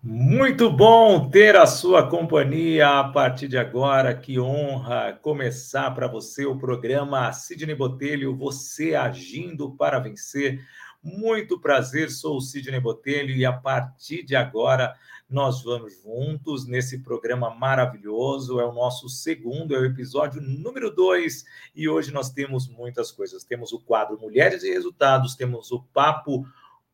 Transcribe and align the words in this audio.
Muito 0.00 0.70
bom 0.70 1.28
ter 1.28 1.56
a 1.56 1.66
sua 1.66 2.08
companhia 2.08 3.00
a 3.00 3.08
partir 3.08 3.48
de 3.48 3.58
agora. 3.58 4.14
Que 4.14 4.38
honra 4.38 5.18
começar 5.20 5.90
para 5.90 6.06
você 6.06 6.46
o 6.46 6.56
programa 6.56 7.32
Sidney 7.32 7.74
Botelho, 7.74 8.36
você 8.36 8.94
agindo 8.94 9.72
para 9.72 9.98
vencer. 9.98 10.64
Muito 11.02 11.60
prazer, 11.60 12.12
sou 12.12 12.36
o 12.36 12.40
Sidney 12.40 12.78
Botelho 12.78 13.34
e 13.34 13.44
a 13.44 13.52
partir 13.52 14.22
de 14.22 14.36
agora 14.36 14.94
nós 15.28 15.64
vamos 15.64 16.00
juntos 16.00 16.64
nesse 16.64 17.00
programa 17.00 17.52
maravilhoso. 17.52 18.60
É 18.60 18.64
o 18.64 18.72
nosso 18.72 19.08
segundo, 19.08 19.74
é 19.74 19.80
o 19.80 19.84
episódio 19.84 20.40
número 20.40 20.94
dois 20.94 21.44
e 21.74 21.88
hoje 21.88 22.12
nós 22.12 22.30
temos 22.30 22.68
muitas 22.68 23.10
coisas. 23.10 23.42
Temos 23.42 23.72
o 23.72 23.80
quadro 23.80 24.16
Mulheres 24.16 24.62
e 24.62 24.70
Resultados, 24.70 25.34
temos 25.34 25.72
o 25.72 25.82
Papo 25.92 26.46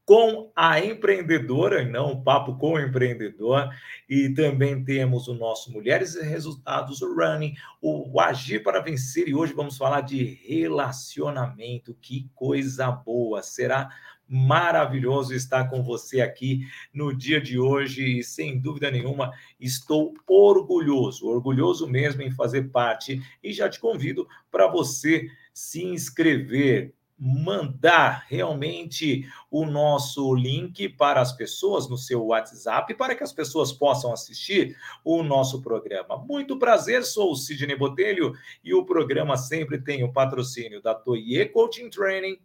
com 0.04 0.52
a 0.54 0.78
empreendedora, 0.84 1.84
não 1.84 2.12
o 2.12 2.22
papo 2.22 2.56
com 2.58 2.74
o 2.74 2.80
empreendedor, 2.80 3.70
e 4.08 4.28
também 4.28 4.84
temos 4.84 5.28
o 5.28 5.34
nosso 5.34 5.72
Mulheres 5.72 6.14
e 6.14 6.22
Resultados, 6.22 7.00
o 7.00 7.14
Running, 7.14 7.54
o 7.80 8.20
Agir 8.20 8.62
para 8.62 8.80
Vencer, 8.80 9.28
e 9.28 9.34
hoje 9.34 9.54
vamos 9.54 9.78
falar 9.78 10.02
de 10.02 10.38
relacionamento, 10.46 11.96
que 12.00 12.28
coisa 12.34 12.90
boa, 12.90 13.42
será 13.42 13.88
maravilhoso 14.28 15.34
estar 15.34 15.68
com 15.68 15.82
você 15.82 16.20
aqui 16.20 16.66
no 16.92 17.14
dia 17.16 17.40
de 17.40 17.58
hoje, 17.58 18.18
e 18.18 18.24
sem 18.24 18.58
dúvida 18.58 18.90
nenhuma, 18.90 19.32
estou 19.58 20.14
orgulhoso, 20.26 21.26
orgulhoso 21.26 21.88
mesmo 21.88 22.22
em 22.22 22.30
fazer 22.30 22.70
parte, 22.70 23.22
e 23.42 23.52
já 23.52 23.68
te 23.68 23.80
convido 23.80 24.26
para 24.50 24.66
você 24.66 25.28
se 25.52 25.82
inscrever, 25.84 26.92
mandar 27.26 28.26
realmente 28.28 29.26
o 29.50 29.64
nosso 29.64 30.34
link 30.34 30.90
para 30.90 31.22
as 31.22 31.32
pessoas 31.32 31.88
no 31.88 31.96
seu 31.96 32.22
WhatsApp 32.26 32.92
para 32.92 33.14
que 33.14 33.24
as 33.24 33.32
pessoas 33.32 33.72
possam 33.72 34.12
assistir 34.12 34.76
o 35.02 35.22
nosso 35.22 35.62
programa. 35.62 36.18
Muito 36.18 36.58
prazer, 36.58 37.02
sou 37.02 37.32
o 37.32 37.36
Sidney 37.36 37.76
Botelho 37.76 38.34
e 38.62 38.74
o 38.74 38.84
programa 38.84 39.38
sempre 39.38 39.78
tem 39.78 40.04
o 40.04 40.12
patrocínio 40.12 40.82
da 40.82 40.94
Toye 40.94 41.46
Coaching 41.46 41.88
Training 41.88 42.38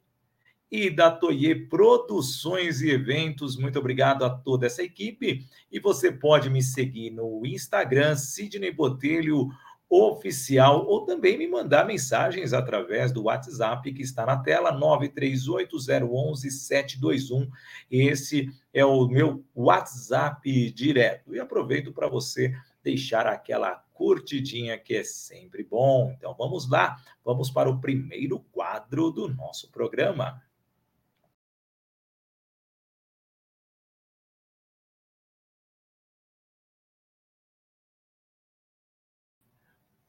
e 0.71 0.89
da 0.89 1.11
Toye 1.11 1.55
Produções 1.55 2.79
e 2.81 2.89
Eventos. 2.89 3.57
Muito 3.57 3.79
obrigado 3.79 4.23
a 4.23 4.29
toda 4.29 4.65
essa 4.65 4.81
equipe 4.81 5.45
e 5.69 5.77
você 5.77 6.09
pode 6.09 6.49
me 6.49 6.63
seguir 6.63 7.09
no 7.09 7.45
Instagram 7.45 8.15
Sidney 8.15 8.71
Botelho 8.71 9.49
oficial 9.89 10.85
ou 10.85 11.03
também 11.03 11.35
me 11.37 11.47
mandar 11.47 11.87
mensagens 11.87 12.53
através 12.53 13.11
do 13.11 13.23
WhatsApp 13.23 13.91
que 13.91 14.03
está 14.03 14.25
na 14.25 14.37
tela 14.37 14.71
938011721. 14.79 17.49
Esse 17.89 18.49
é 18.71 18.85
o 18.85 19.07
meu 19.07 19.43
WhatsApp 19.55 20.71
direto. 20.71 21.33
E 21.33 21.39
aproveito 21.39 21.91
para 21.91 22.07
você 22.07 22.53
deixar 22.83 23.25
aquela 23.25 23.83
curtidinha 23.93 24.77
que 24.77 24.93
é 24.95 25.03
sempre 25.03 25.63
bom. 25.63 26.13
Então 26.17 26.35
vamos 26.37 26.69
lá, 26.69 26.95
vamos 27.25 27.49
para 27.49 27.69
o 27.69 27.81
primeiro 27.81 28.39
quadro 28.51 29.09
do 29.11 29.27
nosso 29.27 29.69
programa. 29.71 30.39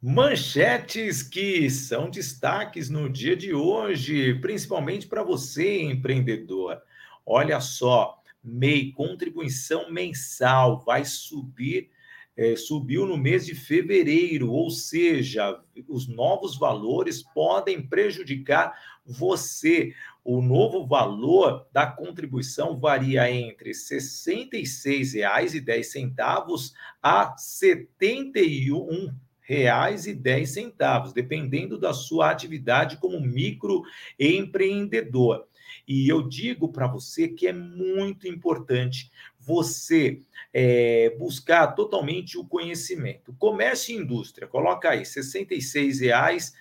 Manchetes 0.03 1.23
que 1.23 1.69
são 1.69 2.09
destaques 2.09 2.89
no 2.89 3.07
dia 3.07 3.37
de 3.37 3.53
hoje, 3.53 4.33
principalmente 4.41 5.07
para 5.07 5.23
você, 5.23 5.83
empreendedor. 5.83 6.81
Olha 7.27 7.61
só, 7.61 8.19
MEI, 8.43 8.93
contribuição 8.93 9.93
mensal, 9.93 10.83
vai 10.87 11.05
subir, 11.05 11.91
é, 12.35 12.57
subiu 12.57 13.05
no 13.05 13.19
mês 13.19 13.45
de 13.45 13.55
fevereiro, 13.55 14.51
ou 14.51 14.71
seja, 14.71 15.61
os 15.87 16.09
novos 16.09 16.57
valores 16.57 17.23
podem 17.23 17.87
prejudicar 17.87 18.73
você. 19.05 19.93
O 20.25 20.41
novo 20.41 20.87
valor 20.87 21.67
da 21.71 21.87
contribuição 21.87 22.81
varia 22.81 23.31
entre 23.31 23.73
R$ 23.73 23.77
66,10 23.77 26.73
a 27.03 27.25
R$ 27.25 27.35
71 27.37 29.15
reais 29.51 30.07
e 30.07 30.15
dez 30.15 30.51
centavos, 30.51 31.13
dependendo 31.13 31.77
da 31.77 31.93
sua 31.93 32.31
atividade 32.31 32.99
como 32.99 33.21
microempreendedor. 33.21 35.45
E 35.89 36.09
eu 36.09 36.23
digo 36.23 36.69
para 36.69 36.87
você 36.87 37.27
que 37.27 37.49
é 37.49 37.53
muito 37.53 38.29
importante 38.29 39.11
você 39.41 40.21
é, 40.53 41.17
buscar 41.19 41.67
totalmente 41.69 42.37
o 42.39 42.45
conhecimento. 42.45 43.35
Comércio 43.39 43.93
e 43.93 43.97
indústria, 43.99 44.47
coloca 44.47 44.91
aí, 44.91 44.99
R$ 44.99 45.05
66,10. 45.05 46.53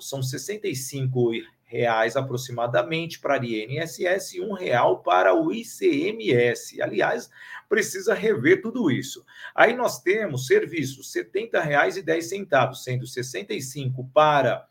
São 0.00 0.22
65 0.22 1.30
reais 1.64 2.16
aproximadamente 2.16 3.18
para 3.18 3.40
a 3.40 3.44
INSS 3.44 4.34
e 4.34 4.40
um 4.40 4.52
real 4.52 5.00
para 5.00 5.34
o 5.34 5.52
ICMS. 5.52 6.80
Aliás, 6.82 7.30
precisa 7.68 8.14
rever 8.14 8.62
tudo 8.62 8.90
isso. 8.90 9.24
Aí 9.54 9.74
nós 9.74 10.00
temos 10.00 10.46
serviços 10.46 11.14
R$ 11.14 11.24
70,10, 11.24 12.74
sendo 12.74 13.06
65 13.06 14.08
para 14.12 14.66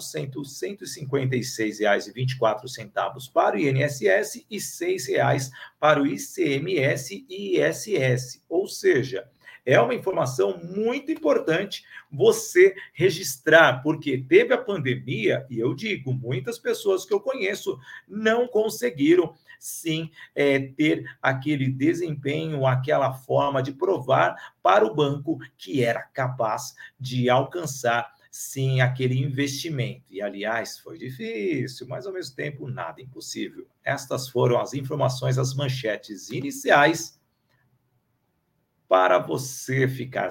sendo 0.00 0.40
R$ 0.40 0.46
156,24 0.46 3.32
para 3.32 3.56
o 3.56 3.58
INSS 3.58 4.46
e 4.48 4.56
R$ 4.56 4.60
6,00 4.60 5.50
para 5.80 6.00
o 6.00 6.06
ICMS 6.06 7.26
e 7.28 7.58
ISS. 7.58 8.40
Ou 8.48 8.68
seja, 8.68 9.28
é 9.66 9.80
uma 9.80 9.94
informação 9.94 10.60
muito 10.62 11.10
importante 11.10 11.84
você 12.12 12.74
registrar, 12.92 13.82
porque 13.82 14.18
teve 14.18 14.52
a 14.52 14.58
pandemia, 14.58 15.46
e 15.50 15.58
eu 15.58 15.74
digo, 15.74 16.12
muitas 16.12 16.58
pessoas 16.58 17.04
que 17.04 17.14
eu 17.14 17.20
conheço 17.20 17.78
não 18.06 18.46
conseguiram 18.46 19.34
sim 19.64 20.10
é, 20.34 20.58
ter 20.58 21.04
aquele 21.22 21.70
desempenho, 21.70 22.66
aquela 22.66 23.14
forma 23.14 23.62
de 23.62 23.72
provar 23.72 24.36
para 24.62 24.84
o 24.84 24.94
banco 24.94 25.38
que 25.56 25.82
era 25.82 26.02
capaz 26.02 26.74
de 27.00 27.30
alcançar 27.30 28.12
sim 28.30 28.82
aquele 28.82 29.18
investimento. 29.18 30.12
E 30.12 30.20
aliás, 30.20 30.78
foi 30.78 30.98
difícil, 30.98 31.86
mas 31.88 32.06
ao 32.06 32.12
mesmo 32.12 32.36
tempo 32.36 32.68
nada 32.68 33.00
impossível. 33.00 33.66
Estas 33.82 34.28
foram 34.28 34.60
as 34.60 34.74
informações, 34.74 35.38
as 35.38 35.54
manchetes 35.54 36.28
iniciais 36.28 37.18
para 38.86 39.18
você 39.18 39.88
ficar 39.88 40.30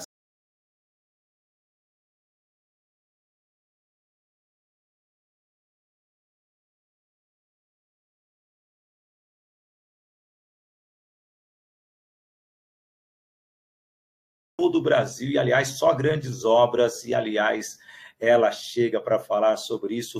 todo 14.63 14.77
o 14.77 14.81
Brasil, 14.81 15.29
e 15.29 15.37
aliás, 15.37 15.67
só 15.69 15.93
grandes 15.93 16.45
obras, 16.45 17.03
e 17.03 17.13
aliás, 17.13 17.77
ela 18.17 18.49
chega 18.49 19.01
para 19.01 19.19
falar 19.19 19.57
sobre 19.57 19.93
isso, 19.93 20.17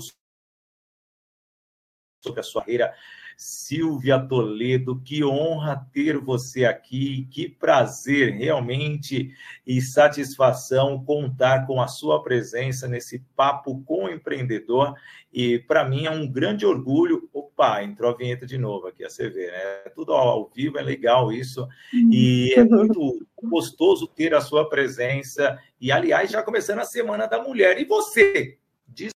sobre 2.24 2.40
a 2.40 2.42
sua 2.42 2.62
carreira 2.62 2.94
Silvia 3.36 4.18
Toledo, 4.18 5.00
que 5.00 5.24
honra 5.24 5.86
ter 5.92 6.18
você 6.18 6.64
aqui, 6.64 7.26
que 7.30 7.48
prazer 7.48 8.32
realmente 8.32 9.34
e 9.66 9.80
satisfação 9.80 11.04
contar 11.04 11.66
com 11.66 11.80
a 11.80 11.88
sua 11.88 12.22
presença 12.22 12.86
nesse 12.86 13.20
papo 13.34 13.82
com 13.84 14.04
o 14.04 14.10
empreendedor. 14.10 14.94
E 15.32 15.58
para 15.58 15.84
mim 15.84 16.06
é 16.06 16.10
um 16.10 16.30
grande 16.30 16.64
orgulho. 16.64 17.28
Opa, 17.32 17.82
entrou 17.82 18.10
a 18.10 18.16
vinheta 18.16 18.46
de 18.46 18.56
novo 18.56 18.86
aqui, 18.86 19.04
a 19.04 19.08
vê, 19.08 19.50
né? 19.50 19.90
Tudo 19.94 20.12
ao 20.12 20.48
vivo, 20.48 20.78
é 20.78 20.82
legal 20.82 21.32
isso. 21.32 21.66
E 21.92 22.52
é 22.56 22.62
muito 22.64 23.26
gostoso 23.42 24.06
ter 24.06 24.34
a 24.34 24.40
sua 24.40 24.68
presença. 24.68 25.58
E, 25.80 25.90
aliás, 25.90 26.30
já 26.30 26.42
começando 26.42 26.78
a 26.78 26.84
Semana 26.84 27.26
da 27.26 27.42
Mulher. 27.42 27.80
E 27.80 27.84
você? 27.84 28.58
Diz 28.86 29.10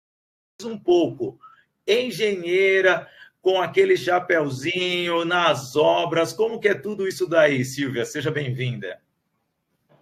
um 0.65 0.79
pouco. 0.79 1.39
Engenheira, 1.87 3.07
com 3.43 3.61
aquele 3.61 3.97
chapéuzinho 3.97 5.25
nas 5.25 5.77
obras. 5.77 6.33
Como 6.33 6.59
que 6.59 6.69
é 6.69 6.75
tudo 6.75 7.07
isso 7.07 7.29
daí, 7.29 7.65
Silvia? 7.65 8.05
Seja 8.05 8.31
bem-vinda. 8.31 8.99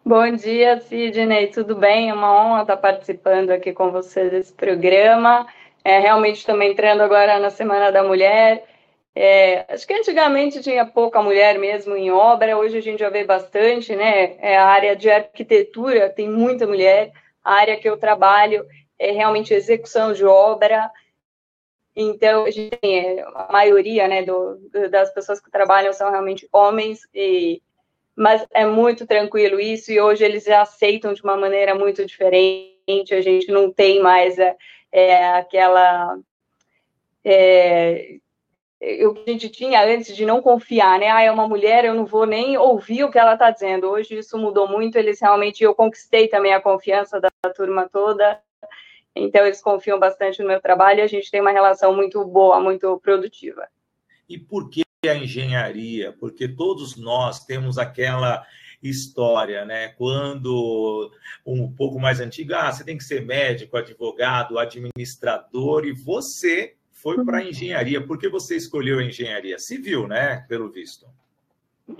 Bom 0.05 0.35
dia, 0.35 0.81
Sidney, 0.81 1.49
tudo 1.49 1.77
bem? 1.77 2.11
É 2.11 2.15
uma 2.15 2.33
honra 2.33 2.63
estar 2.63 2.77
participando 2.77 3.51
aqui 3.51 3.73
com 3.73 3.91
você 3.91 4.29
desse 4.31 4.53
programa. 4.53 5.47
É, 5.85 5.99
realmente 5.99 6.39
estamos 6.39 6.65
entrando 6.67 7.03
agora 7.03 7.39
na 7.39 7.51
Semana 7.51 7.91
da 7.91 8.03
Mulher. 8.03 8.65
É, 9.15 9.65
acho 9.69 9.87
que 9.87 9.95
antigamente 9.95 10.61
tinha 10.63 10.87
pouca 10.87 11.23
mulher 11.23 11.59
mesmo 11.59 11.95
em 11.95 12.11
obra, 12.11 12.57
hoje 12.57 12.79
a 12.79 12.81
gente 12.81 13.01
já 13.01 13.11
vê 13.11 13.25
bastante, 13.25 13.95
né? 13.95 14.37
É, 14.39 14.57
a 14.57 14.67
área 14.67 14.97
de 14.97 15.11
arquitetura 15.11 16.09
tem 16.09 16.29
muita 16.29 16.67
mulher, 16.67 17.13
a 17.45 17.55
área 17.55 17.77
que 17.77 17.89
eu 17.89 17.97
trabalho 17.97 18.65
é 18.99 19.11
realmente 19.11 19.53
execução 19.53 20.13
de 20.13 20.25
obra. 20.25 20.91
Então, 21.95 22.45
a 22.45 22.51
gente 22.51 22.77
tem 22.79 23.19
é, 23.19 23.23
a 23.23 23.49
maioria 23.53 24.09
né, 24.09 24.23
do, 24.23 24.59
das 24.91 25.13
pessoas 25.13 25.41
que 25.41 25.51
trabalham 25.51 25.93
são 25.93 26.11
realmente 26.11 26.49
homens 26.53 27.07
e 27.15 27.61
mas 28.15 28.47
é 28.53 28.67
muito 28.67 29.07
tranquilo 29.07 29.59
isso, 29.59 29.91
e 29.91 30.01
hoje 30.01 30.25
eles 30.25 30.45
já 30.45 30.63
aceitam 30.63 31.15
de 31.15 31.23
uma 31.23 31.37
maneira 31.37 31.75
muito 31.75 32.05
diferente, 32.05 33.15
a 33.15 33.21
gente 33.21 33.51
não 33.51 33.73
tem 33.73 34.01
mais 34.03 34.39
é, 34.39 34.57
é, 34.91 35.29
aquela. 35.33 36.19
É, 37.25 38.19
o 39.07 39.15
que 39.15 39.31
a 39.31 39.33
gente 39.33 39.49
tinha 39.49 39.83
antes 39.85 40.15
de 40.15 40.27
não 40.27 40.43
confiar, 40.43 40.99
né? 40.99 41.09
Ah, 41.09 41.23
é 41.23 41.31
uma 41.31 41.49
mulher, 41.49 41.85
eu 41.85 41.95
não 41.95 42.05
vou 42.05 42.27
nem 42.27 42.59
ouvir 42.59 43.05
o 43.05 43.11
que 43.11 43.19
ela 43.19 43.35
está 43.35 43.51
dizendo. 43.51 43.89
Hoje 43.89 44.19
isso 44.19 44.37
mudou 44.37 44.69
muito, 44.69 44.99
eles 44.99 45.21
realmente, 45.21 45.63
eu 45.63 45.75
conquistei 45.75 46.29
também 46.29 46.53
a 46.53 46.61
confiança 46.61 47.21
da, 47.21 47.29
da 47.45 47.53
turma 47.53 47.89
toda, 47.89 48.41
então 49.15 49.45
eles 49.45 49.61
confiam 49.61 49.99
bastante 49.99 50.41
no 50.41 50.49
meu 50.49 50.61
trabalho 50.61 51.01
e 51.01 51.03
a 51.03 51.07
gente 51.07 51.31
tem 51.31 51.41
uma 51.41 51.51
relação 51.51 51.95
muito 51.95 52.25
boa, 52.25 52.61
muito 52.61 52.99
produtiva. 53.01 53.69
E 54.29 54.39
por 54.39 54.71
que 54.71 54.83
a 55.07 55.15
engenharia, 55.15 56.15
porque 56.19 56.47
todos 56.47 56.97
nós 56.97 57.45
temos 57.45 57.77
aquela 57.77 58.47
história, 58.83 59.65
né? 59.65 59.89
Quando 59.89 61.11
um 61.47 61.71
pouco 61.73 61.99
mais 61.99 62.21
antiga, 62.21 62.61
ah, 62.61 62.73
você 62.73 62.85
tem 62.85 62.97
que 62.97 63.05
ser 63.05 63.25
médico, 63.25 63.77
advogado, 63.77 64.59
administrador, 64.59 65.85
e 65.85 65.93
você 65.93 66.75
foi 66.93 67.25
para 67.25 67.39
a 67.39 67.45
engenharia. 67.45 68.01
Por 68.01 68.19
que 68.19 68.29
você 68.29 68.57
escolheu 68.57 68.99
a 68.99 69.05
engenharia 69.05 69.59
civil, 69.59 70.07
né? 70.07 70.45
Pelo 70.49 70.71
visto. 70.71 71.07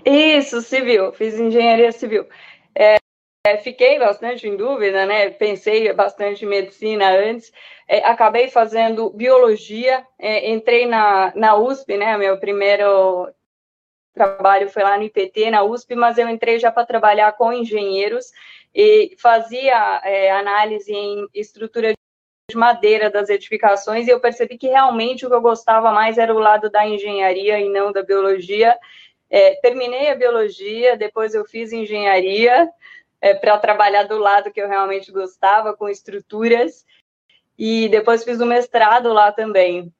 Isso, 0.05 0.61
civil. 0.61 1.11
Fiz 1.13 1.39
engenharia 1.39 1.91
civil. 1.91 2.25
É, 3.45 3.57
fiquei 3.57 3.99
bastante 3.99 4.47
em 4.47 4.55
dúvida, 4.55 5.05
né? 5.05 5.29
Pensei 5.29 5.91
bastante 5.91 6.45
em 6.45 6.47
medicina 6.47 7.11
antes. 7.11 7.51
É, 7.85 7.97
acabei 8.05 8.49
fazendo 8.49 9.09
biologia. 9.09 10.07
É, 10.17 10.49
entrei 10.49 10.85
na, 10.85 11.33
na 11.35 11.55
USP, 11.57 11.97
né? 11.97 12.17
Meu 12.17 12.39
primeiro 12.39 13.29
trabalho 14.13 14.69
foi 14.69 14.83
lá 14.83 14.97
no 14.97 15.03
IPT, 15.03 15.51
na 15.51 15.61
USP, 15.61 15.93
mas 15.93 16.17
eu 16.17 16.29
entrei 16.29 16.57
já 16.57 16.71
para 16.71 16.85
trabalhar 16.85 17.33
com 17.33 17.51
engenheiros 17.51 18.31
e 18.73 19.13
fazia 19.19 20.01
é, 20.05 20.31
análise 20.31 20.93
em 20.93 21.27
estrutura 21.33 21.93
de 22.49 22.55
madeira 22.55 23.09
das 23.09 23.29
edificações 23.29 24.07
e 24.07 24.11
eu 24.11 24.19
percebi 24.19 24.57
que 24.57 24.67
realmente 24.67 25.25
o 25.25 25.29
que 25.29 25.35
eu 25.35 25.41
gostava 25.41 25.91
mais 25.91 26.17
era 26.17 26.33
o 26.33 26.39
lado 26.39 26.69
da 26.69 26.87
engenharia 26.87 27.59
e 27.59 27.67
não 27.67 27.91
da 27.91 28.03
biologia. 28.03 28.77
É, 29.29 29.55
terminei 29.55 30.09
a 30.09 30.15
biologia, 30.15 30.95
depois 30.95 31.33
eu 31.33 31.43
fiz 31.43 31.73
engenharia, 31.73 32.69
é, 33.23 33.33
para 33.33 33.57
trabalhar 33.57 34.03
do 34.03 34.17
lado 34.17 34.51
que 34.51 34.61
eu 34.61 34.67
realmente 34.67 35.09
gostava, 35.09 35.73
com 35.73 35.87
estruturas, 35.87 36.85
e 37.57 37.87
depois 37.87 38.21
fiz 38.21 38.41
o 38.41 38.45
mestrado 38.45 39.13
lá 39.13 39.31
também. 39.31 39.93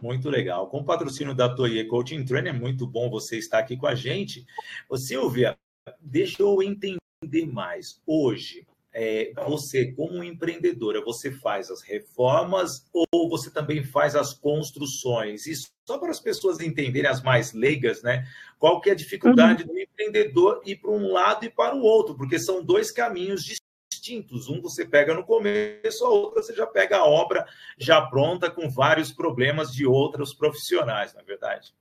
Muito 0.00 0.30
legal. 0.30 0.68
Com 0.68 0.78
o 0.78 0.84
patrocínio 0.84 1.34
da 1.34 1.52
Toye 1.52 1.84
Coaching 1.88 2.24
Trainer, 2.24 2.54
é 2.54 2.56
muito 2.56 2.86
bom 2.86 3.10
você 3.10 3.38
estar 3.38 3.58
aqui 3.58 3.76
com 3.76 3.88
a 3.88 3.96
gente. 3.96 4.46
Ô, 4.88 4.96
Silvia, 4.96 5.58
deixa 6.00 6.44
eu 6.44 6.62
entender 6.62 7.46
mais. 7.50 8.00
Hoje, 8.06 8.64
é, 8.94 9.32
você, 9.46 9.92
como 9.92 10.22
empreendedora, 10.22 11.02
você 11.02 11.30
faz 11.30 11.70
as 11.70 11.82
reformas 11.82 12.86
ou 12.92 13.28
você 13.28 13.50
também 13.50 13.82
faz 13.82 14.14
as 14.14 14.34
construções? 14.34 15.46
E 15.46 15.54
só 15.86 15.98
para 15.98 16.10
as 16.10 16.20
pessoas 16.20 16.60
entenderem, 16.60 17.10
as 17.10 17.22
mais 17.22 17.52
leigas, 17.52 18.02
né? 18.02 18.26
Qual 18.58 18.80
que 18.80 18.90
é 18.90 18.92
a 18.92 18.96
dificuldade 18.96 19.62
uhum. 19.62 19.68
do 19.68 19.78
empreendedor 19.78 20.62
ir 20.64 20.76
para 20.76 20.90
um 20.90 21.12
lado 21.12 21.44
e 21.44 21.50
para 21.50 21.74
o 21.74 21.82
outro? 21.82 22.14
Porque 22.14 22.38
são 22.38 22.62
dois 22.62 22.90
caminhos 22.90 23.42
distintos. 23.44 24.48
Um 24.48 24.60
você 24.60 24.84
pega 24.84 25.14
no 25.14 25.24
começo, 25.24 26.04
a 26.04 26.10
outra 26.10 26.42
você 26.42 26.54
já 26.54 26.66
pega 26.66 26.98
a 26.98 27.06
obra 27.06 27.46
já 27.78 28.00
pronta 28.02 28.50
com 28.50 28.68
vários 28.68 29.10
problemas 29.10 29.72
de 29.72 29.86
outros 29.86 30.34
profissionais, 30.34 31.14
na 31.14 31.20
é 31.20 31.24
verdade. 31.24 31.74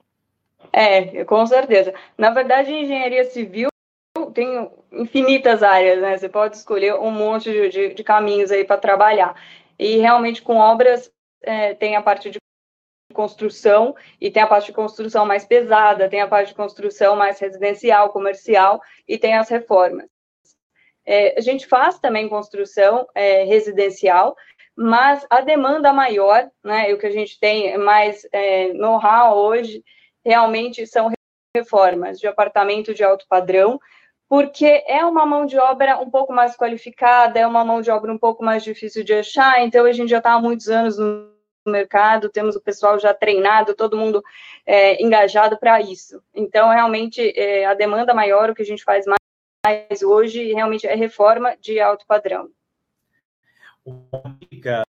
É, 0.71 1.25
com 1.25 1.45
certeza. 1.45 1.93
Na 2.17 2.29
verdade, 2.29 2.71
engenharia 2.71 3.25
civil 3.25 3.70
tem 4.31 4.71
infinitas 4.91 5.63
áreas, 5.63 6.01
né? 6.01 6.17
Você 6.17 6.29
pode 6.29 6.57
escolher 6.57 6.95
um 6.95 7.11
monte 7.11 7.51
de, 7.51 7.69
de, 7.69 7.93
de 7.93 8.03
caminhos 8.03 8.51
aí 8.51 8.63
para 8.63 8.77
trabalhar. 8.77 9.35
E 9.77 9.97
realmente 9.97 10.41
com 10.41 10.57
obras 10.57 11.11
é, 11.41 11.73
tem 11.73 11.95
a 11.95 12.01
parte 12.01 12.29
de 12.29 12.39
construção 13.11 13.95
e 14.19 14.31
tem 14.31 14.41
a 14.41 14.47
parte 14.47 14.67
de 14.67 14.73
construção 14.73 15.25
mais 15.25 15.45
pesada, 15.45 16.09
tem 16.09 16.21
a 16.21 16.27
parte 16.27 16.49
de 16.49 16.55
construção 16.55 17.15
mais 17.15 17.39
residencial, 17.39 18.09
comercial 18.09 18.81
e 19.07 19.17
tem 19.17 19.35
as 19.35 19.49
reformas. 19.49 20.07
É, 21.05 21.37
a 21.37 21.41
gente 21.41 21.67
faz 21.67 21.99
também 21.99 22.29
construção 22.29 23.07
é, 23.13 23.43
residencial, 23.43 24.35
mas 24.75 25.25
a 25.29 25.41
demanda 25.41 25.91
maior, 25.91 26.49
né, 26.63 26.93
o 26.93 26.97
que 26.97 27.07
a 27.07 27.11
gente 27.11 27.39
tem 27.39 27.77
mais 27.77 28.25
é, 28.31 28.71
know-how 28.73 29.37
hoje, 29.37 29.83
realmente 30.23 30.85
são 30.85 31.11
reformas 31.55 32.19
de 32.19 32.27
apartamento 32.27 32.93
de 32.93 33.03
alto 33.03 33.25
padrão, 33.27 33.79
porque 34.31 34.81
é 34.87 35.03
uma 35.03 35.25
mão 35.25 35.45
de 35.45 35.57
obra 35.57 35.99
um 35.99 36.09
pouco 36.09 36.31
mais 36.31 36.55
qualificada, 36.55 37.37
é 37.37 37.45
uma 37.45 37.65
mão 37.65 37.81
de 37.81 37.91
obra 37.91 38.13
um 38.13 38.17
pouco 38.17 38.41
mais 38.41 38.63
difícil 38.63 39.03
de 39.03 39.13
achar, 39.13 39.61
então 39.61 39.85
a 39.85 39.91
gente 39.91 40.09
já 40.09 40.19
está 40.19 40.31
há 40.31 40.39
muitos 40.39 40.69
anos 40.69 40.97
no 40.97 41.29
mercado, 41.67 42.29
temos 42.29 42.55
o 42.55 42.61
pessoal 42.61 42.97
já 42.97 43.13
treinado, 43.13 43.75
todo 43.75 43.97
mundo 43.97 44.23
é, 44.65 45.03
engajado 45.03 45.57
para 45.57 45.81
isso. 45.81 46.23
Então, 46.33 46.69
realmente, 46.69 47.37
é, 47.37 47.65
a 47.65 47.73
demanda 47.73 48.13
maior, 48.13 48.49
o 48.49 48.55
que 48.55 48.61
a 48.61 48.65
gente 48.65 48.85
faz 48.85 49.03
mais 49.05 50.01
hoje, 50.01 50.53
realmente 50.53 50.87
é 50.87 50.95
reforma 50.95 51.57
de 51.59 51.81
alto 51.81 52.05
padrão. 52.07 52.49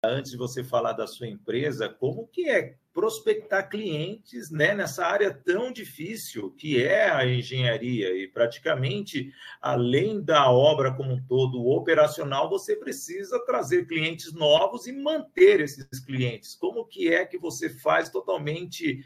Antes 0.03 0.31
de 0.31 0.37
você 0.37 0.63
falar 0.63 0.93
da 0.93 1.07
sua 1.07 1.27
empresa, 1.27 1.89
como 1.89 2.27
que 2.27 2.49
é 2.49 2.75
prospectar 2.93 3.69
clientes 3.69 4.51
né, 4.51 4.73
nessa 4.73 5.05
área 5.05 5.33
tão 5.33 5.71
difícil 5.71 6.51
que 6.51 6.83
é 6.83 7.09
a 7.09 7.25
engenharia? 7.25 8.15
E 8.15 8.27
praticamente 8.27 9.31
além 9.61 10.21
da 10.21 10.51
obra 10.51 10.93
como 10.93 11.13
um 11.13 11.23
todo 11.25 11.67
operacional 11.67 12.49
você 12.49 12.75
precisa 12.75 13.43
trazer 13.45 13.87
clientes 13.87 14.33
novos 14.33 14.87
e 14.87 14.91
manter 14.91 15.61
esses 15.61 15.99
clientes. 15.99 16.55
Como 16.55 16.85
que 16.85 17.13
é 17.13 17.25
que 17.25 17.37
você 17.37 17.69
faz 17.69 18.09
totalmente 18.09 19.05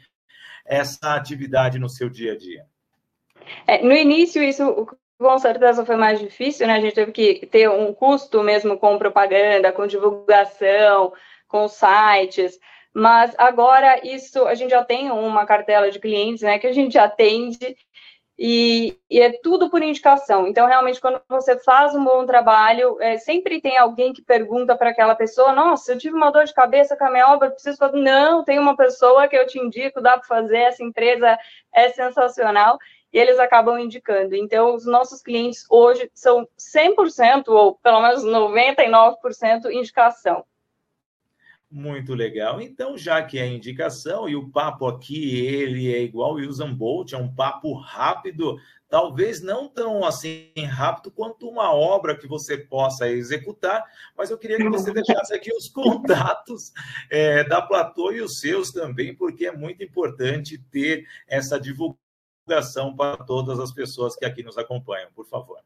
essa 0.64 1.14
atividade 1.14 1.78
no 1.78 1.88
seu 1.88 2.10
dia 2.10 2.32
a 2.32 2.36
dia? 2.36 2.66
É, 3.66 3.82
no 3.82 3.92
início 3.92 4.42
isso 4.42 4.86
com 5.18 5.38
certeza 5.38 5.84
foi 5.84 5.96
mais 5.96 6.20
difícil, 6.20 6.66
né? 6.66 6.74
A 6.74 6.80
gente 6.80 6.94
teve 6.94 7.12
que 7.12 7.46
ter 7.46 7.68
um 7.70 7.92
custo 7.92 8.42
mesmo 8.42 8.78
com 8.78 8.98
propaganda, 8.98 9.72
com 9.72 9.86
divulgação, 9.86 11.12
com 11.48 11.68
sites. 11.68 12.58
Mas 12.92 13.34
agora 13.38 14.00
isso 14.06 14.46
a 14.46 14.54
gente 14.54 14.70
já 14.70 14.84
tem 14.84 15.10
uma 15.10 15.46
cartela 15.46 15.90
de 15.90 15.98
clientes, 15.98 16.42
né? 16.42 16.58
Que 16.58 16.66
a 16.66 16.72
gente 16.72 16.98
atende 16.98 17.76
e, 18.38 18.98
e, 19.10 19.18
é 19.18 19.32
tudo 19.42 19.70
por 19.70 19.82
indicação. 19.82 20.46
Então, 20.46 20.66
realmente, 20.66 21.00
quando 21.00 21.22
você 21.26 21.58
faz 21.58 21.94
um 21.94 22.04
bom 22.04 22.26
trabalho, 22.26 22.98
é, 23.00 23.16
sempre 23.16 23.62
tem 23.62 23.78
alguém 23.78 24.12
que 24.12 24.20
pergunta 24.22 24.76
para 24.76 24.90
aquela 24.90 25.14
pessoa: 25.14 25.52
Nossa, 25.52 25.92
eu 25.92 25.98
tive 25.98 26.14
uma 26.14 26.30
dor 26.30 26.44
de 26.44 26.52
cabeça 26.52 26.96
com 26.96 27.04
a 27.04 27.10
minha 27.10 27.32
obra, 27.32 27.50
preciso. 27.50 27.78
Não, 27.94 28.44
tem 28.44 28.58
uma 28.58 28.76
pessoa 28.76 29.26
que 29.26 29.36
eu 29.36 29.46
te 29.46 29.58
indico, 29.58 30.02
dá 30.02 30.18
para 30.18 30.26
fazer, 30.26 30.58
essa 30.58 30.84
empresa 30.84 31.38
é 31.74 31.88
sensacional 31.88 32.78
e 33.16 33.18
eles 33.18 33.38
acabam 33.38 33.78
indicando. 33.78 34.36
Então, 34.36 34.74
os 34.74 34.84
nossos 34.84 35.22
clientes 35.22 35.64
hoje 35.70 36.10
são 36.12 36.46
100%, 36.58 37.48
ou 37.48 37.74
pelo 37.76 38.02
menos 38.02 38.22
99% 38.22 39.70
indicação. 39.72 40.44
Muito 41.70 42.12
legal. 42.12 42.60
Então, 42.60 42.94
já 42.98 43.22
que 43.22 43.38
é 43.38 43.46
indicação 43.46 44.28
e 44.28 44.36
o 44.36 44.50
papo 44.50 44.86
aqui 44.86 45.34
ele 45.46 45.94
é 45.94 46.02
igual 46.02 46.34
o 46.34 46.46
Usain 46.46 46.74
Bolt, 46.74 47.14
é 47.14 47.16
um 47.16 47.34
papo 47.34 47.72
rápido, 47.72 48.58
talvez 48.86 49.40
não 49.40 49.66
tão 49.66 50.04
assim 50.04 50.52
rápido 50.68 51.10
quanto 51.10 51.48
uma 51.48 51.72
obra 51.72 52.14
que 52.14 52.28
você 52.28 52.58
possa 52.58 53.08
executar, 53.08 53.82
mas 54.14 54.30
eu 54.30 54.36
queria 54.36 54.58
que 54.58 54.68
você 54.68 54.92
deixasse 54.92 55.34
aqui 55.34 55.50
os 55.56 55.70
contatos 55.70 56.70
é, 57.10 57.42
da 57.44 57.62
Platô 57.62 58.12
e 58.12 58.20
os 58.20 58.40
seus 58.40 58.72
também, 58.72 59.16
porque 59.16 59.46
é 59.46 59.52
muito 59.52 59.82
importante 59.82 60.58
ter 60.70 61.06
essa 61.26 61.58
divulgação 61.58 62.05
divulgação 62.46 62.94
para 62.94 63.16
todas 63.18 63.58
as 63.58 63.72
pessoas 63.72 64.14
que 64.16 64.24
aqui 64.24 64.42
nos 64.42 64.56
acompanham, 64.56 65.10
por 65.14 65.26
favor. 65.26 65.60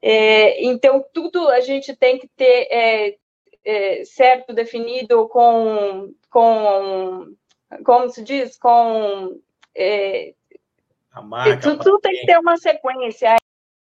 é, 0.00 0.64
então 0.64 1.04
tudo 1.12 1.48
a 1.48 1.60
gente 1.60 1.96
tem 1.96 2.18
que 2.18 2.28
ter 2.28 2.68
é, 2.70 3.16
é 3.64 4.04
certo 4.04 4.52
definido 4.52 5.28
com, 5.28 6.12
com 6.30 7.34
como 7.84 8.08
se 8.08 8.22
diz, 8.22 8.56
com 8.56 9.40
é, 9.74 10.34
a 11.12 11.22
marca, 11.22 11.60
tudo, 11.60 11.82
tudo 11.82 12.00
tem 12.00 12.12
que 12.12 12.26
ter 12.26 12.38
uma 12.38 12.56
sequência. 12.56 13.36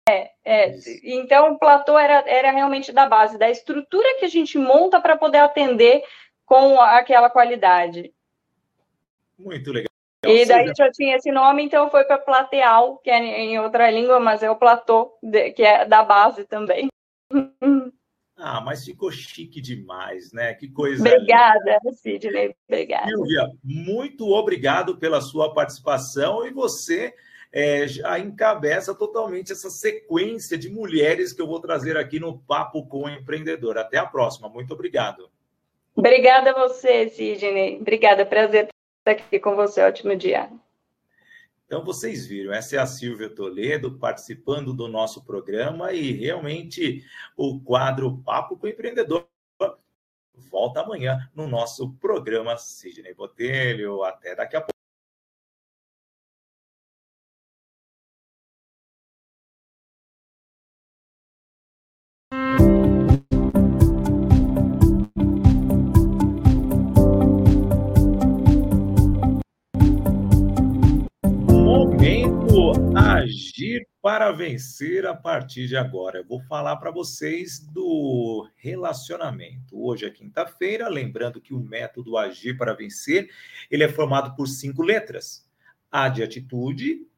É, 0.08 0.30
é. 0.44 0.74
Então, 1.02 1.52
o 1.52 1.58
platô 1.58 1.98
era, 1.98 2.22
era 2.28 2.50
realmente 2.50 2.92
da 2.92 3.08
base, 3.08 3.38
da 3.38 3.50
estrutura 3.50 4.18
que 4.18 4.24
a 4.24 4.28
gente 4.28 4.58
monta 4.58 5.00
para 5.00 5.16
poder 5.16 5.38
atender 5.38 6.02
com 6.44 6.80
aquela 6.80 7.30
qualidade. 7.30 8.12
Muito 9.38 9.72
legal. 9.72 9.88
E 10.26 10.46
daí 10.46 10.72
já 10.76 10.90
tinha 10.90 11.16
esse 11.16 11.30
nome, 11.30 11.62
então 11.62 11.90
foi 11.90 12.04
para 12.04 12.18
Plateal, 12.18 12.98
que 12.98 13.10
é 13.10 13.18
em 13.18 13.58
outra 13.58 13.90
língua, 13.90 14.18
mas 14.18 14.42
é 14.42 14.50
o 14.50 14.56
platô, 14.56 15.18
que 15.54 15.62
é 15.62 15.84
da 15.84 16.02
base 16.02 16.44
também. 16.44 16.88
Ah, 18.36 18.60
mas 18.60 18.84
ficou 18.84 19.12
chique 19.12 19.60
demais, 19.60 20.32
né? 20.32 20.54
Que 20.54 20.68
coisa. 20.68 21.00
Obrigada, 21.00 21.78
linda. 21.84 21.96
Sidney. 21.96 22.54
Obrigada. 22.68 23.06
Silvia, 23.06 23.48
muito 23.62 24.28
obrigado 24.28 24.98
pela 24.98 25.20
sua 25.20 25.54
participação 25.54 26.44
e 26.44 26.50
você 26.50 27.14
é, 27.54 27.86
já 27.86 28.18
encabeça 28.18 28.92
totalmente 28.92 29.52
essa 29.52 29.70
sequência 29.70 30.58
de 30.58 30.68
mulheres 30.68 31.32
que 31.32 31.40
eu 31.40 31.46
vou 31.46 31.60
trazer 31.60 31.96
aqui 31.96 32.18
no 32.18 32.36
Papo 32.36 32.84
com 32.88 33.04
o 33.04 33.08
Empreendedor. 33.08 33.78
Até 33.78 33.96
a 33.96 34.04
próxima. 34.04 34.48
Muito 34.48 34.74
obrigado. 34.74 35.30
Obrigada 35.94 36.50
a 36.50 36.68
você, 36.68 37.08
Sidney. 37.08 37.78
Obrigada. 37.80 38.26
Prazer 38.26 38.70
estar 38.98 39.12
aqui 39.12 39.38
com 39.38 39.54
você. 39.54 39.82
Ótimo 39.82 40.16
dia. 40.16 40.50
Então, 41.64 41.84
vocês 41.84 42.26
viram, 42.26 42.52
essa 42.52 42.74
é 42.74 42.78
a 42.80 42.86
Silvia 42.86 43.30
Toledo 43.30 43.98
participando 43.98 44.74
do 44.74 44.88
nosso 44.88 45.24
programa 45.24 45.92
e 45.92 46.10
realmente 46.10 47.04
o 47.36 47.60
quadro 47.60 48.18
Papo 48.24 48.56
com 48.56 48.66
o 48.66 48.70
Empreendedor 48.70 49.28
volta 50.50 50.80
amanhã 50.80 51.30
no 51.32 51.46
nosso 51.46 51.92
programa 52.00 52.56
Sidney 52.56 53.14
Botelho. 53.14 54.02
Até 54.02 54.34
daqui 54.34 54.56
a 54.56 54.60
pouco. 54.60 54.73
Para 74.14 74.30
vencer 74.30 75.04
a 75.06 75.12
partir 75.12 75.66
de 75.66 75.76
agora. 75.76 76.20
Eu 76.20 76.24
vou 76.24 76.40
falar 76.42 76.76
para 76.76 76.92
vocês 76.92 77.58
do 77.58 78.48
relacionamento. 78.54 79.76
Hoje 79.76 80.06
é 80.06 80.10
quinta-feira, 80.10 80.88
lembrando 80.88 81.40
que 81.40 81.52
o 81.52 81.58
método 81.58 82.16
Agir 82.16 82.56
para 82.56 82.74
vencer, 82.74 83.28
ele 83.68 83.82
é 83.82 83.88
formado 83.88 84.36
por 84.36 84.46
cinco 84.46 84.84
letras: 84.84 85.50
A 85.90 86.08
de 86.08 86.22
atitude, 86.22 87.08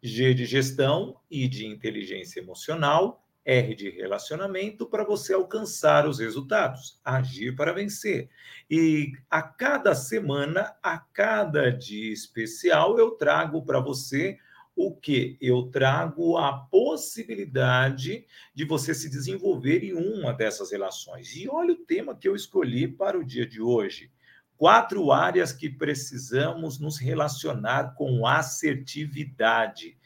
G 0.00 0.32
de 0.32 0.44
gestão, 0.46 1.16
I 1.28 1.48
de 1.48 1.66
inteligência 1.66 2.38
emocional, 2.38 3.26
R 3.44 3.74
de 3.74 3.90
relacionamento 3.90 4.86
para 4.86 5.02
você 5.02 5.34
alcançar 5.34 6.06
os 6.06 6.20
resultados, 6.20 7.00
agir 7.04 7.56
para 7.56 7.72
vencer. 7.72 8.30
E 8.70 9.10
a 9.28 9.42
cada 9.42 9.92
semana, 9.92 10.72
a 10.80 10.98
cada 10.98 11.68
dia 11.72 12.12
especial, 12.12 12.96
eu 12.96 13.10
trago 13.10 13.60
para 13.64 13.80
você 13.80 14.38
o 14.78 14.94
que 14.94 15.36
eu 15.40 15.64
trago 15.72 16.36
a 16.36 16.52
possibilidade 16.52 18.24
de 18.54 18.64
você 18.64 18.94
se 18.94 19.10
desenvolver 19.10 19.82
em 19.82 19.92
uma 19.92 20.32
dessas 20.32 20.70
relações. 20.70 21.34
E 21.34 21.48
olha 21.48 21.72
o 21.72 21.84
tema 21.84 22.14
que 22.14 22.28
eu 22.28 22.36
escolhi 22.36 22.86
para 22.86 23.18
o 23.18 23.24
dia 23.24 23.44
de 23.44 23.60
hoje. 23.60 24.12
Quatro 24.56 25.10
áreas 25.10 25.52
que 25.52 25.68
precisamos 25.68 26.78
nos 26.78 26.96
relacionar 26.96 27.96
com 27.96 28.24
assertividade. 28.24 29.98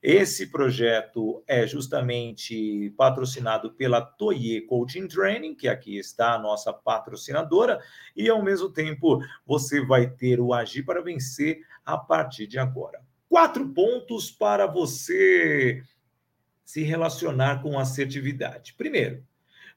Esse 0.00 0.52
projeto 0.52 1.42
é 1.44 1.66
justamente 1.66 2.94
patrocinado 2.96 3.72
pela 3.72 4.00
Toye 4.00 4.60
Coaching 4.60 5.08
Training, 5.08 5.56
que 5.56 5.66
aqui 5.66 5.98
está 5.98 6.34
a 6.34 6.38
nossa 6.38 6.72
patrocinadora, 6.72 7.80
e 8.14 8.30
ao 8.30 8.40
mesmo 8.40 8.68
tempo 8.68 9.20
você 9.44 9.84
vai 9.84 10.08
ter 10.08 10.38
o 10.38 10.54
Agir 10.54 10.84
para 10.84 11.02
Vencer 11.02 11.60
a 11.84 11.98
partir 11.98 12.46
de 12.46 12.60
agora. 12.60 13.00
Quatro 13.32 13.66
pontos 13.66 14.30
para 14.30 14.66
você 14.66 15.82
se 16.62 16.82
relacionar 16.82 17.62
com 17.62 17.78
assertividade. 17.78 18.74
Primeiro, 18.74 19.26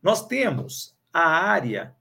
nós 0.04 0.28
temos 0.28 0.94
a 1.14 1.26
área 1.26 1.96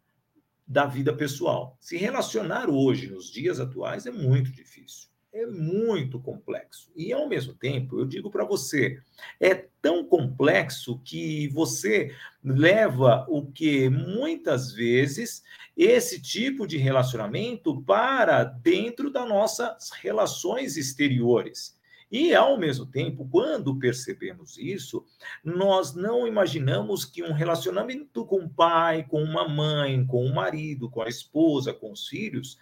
da 0.67 0.85
vida 0.85 1.15
pessoal. 1.15 1.77
Se 1.79 1.97
relacionar 1.97 2.69
hoje, 2.69 3.09
nos 3.09 3.31
dias 3.31 3.61
atuais, 3.61 4.05
é 4.05 4.11
muito 4.11 4.51
difícil 4.51 5.09
é 5.35 5.47
muito 5.47 6.21
complexo. 6.21 6.93
E, 6.95 7.13
ao 7.13 7.29
mesmo 7.29 7.53
tempo, 7.55 7.99
eu 7.99 8.07
digo 8.07 8.31
para 8.31 8.45
você, 8.45 9.01
é 9.41 9.53
tão 9.83 10.05
complexo 10.05 11.01
que 11.05 11.49
você 11.49 12.15
leva 12.43 13.27
o 13.29 13.45
que 13.45 13.89
muitas 13.89 14.71
vezes 14.73 15.43
esse 15.77 16.23
tipo 16.23 16.69
de 16.69 16.79
relacionamento 16.79 17.83
para 17.83 18.45
dentro 18.45 19.11
das 19.11 19.29
nossas 19.29 19.91
relações 20.01 20.77
exteriores. 20.77 21.77
E, 22.13 22.33
ao 22.33 22.57
mesmo 22.57 22.87
tempo, 22.87 23.27
quando 23.29 23.77
percebemos 23.77 24.57
isso, 24.57 25.05
nós 25.45 25.97
não 25.97 26.29
imaginamos 26.29 27.05
que 27.05 27.25
um 27.25 27.33
relacionamento 27.33 28.25
com 28.25 28.45
o 28.45 28.49
pai, 28.49 29.03
com 29.03 29.21
uma 29.21 29.49
mãe, 29.49 30.07
com 30.07 30.25
o 30.25 30.33
marido, 30.33 30.89
com 30.89 31.03
a 31.03 31.09
esposa, 31.09 31.75
com 31.75 31.91
os 31.91 32.07
filhos, 32.07 32.57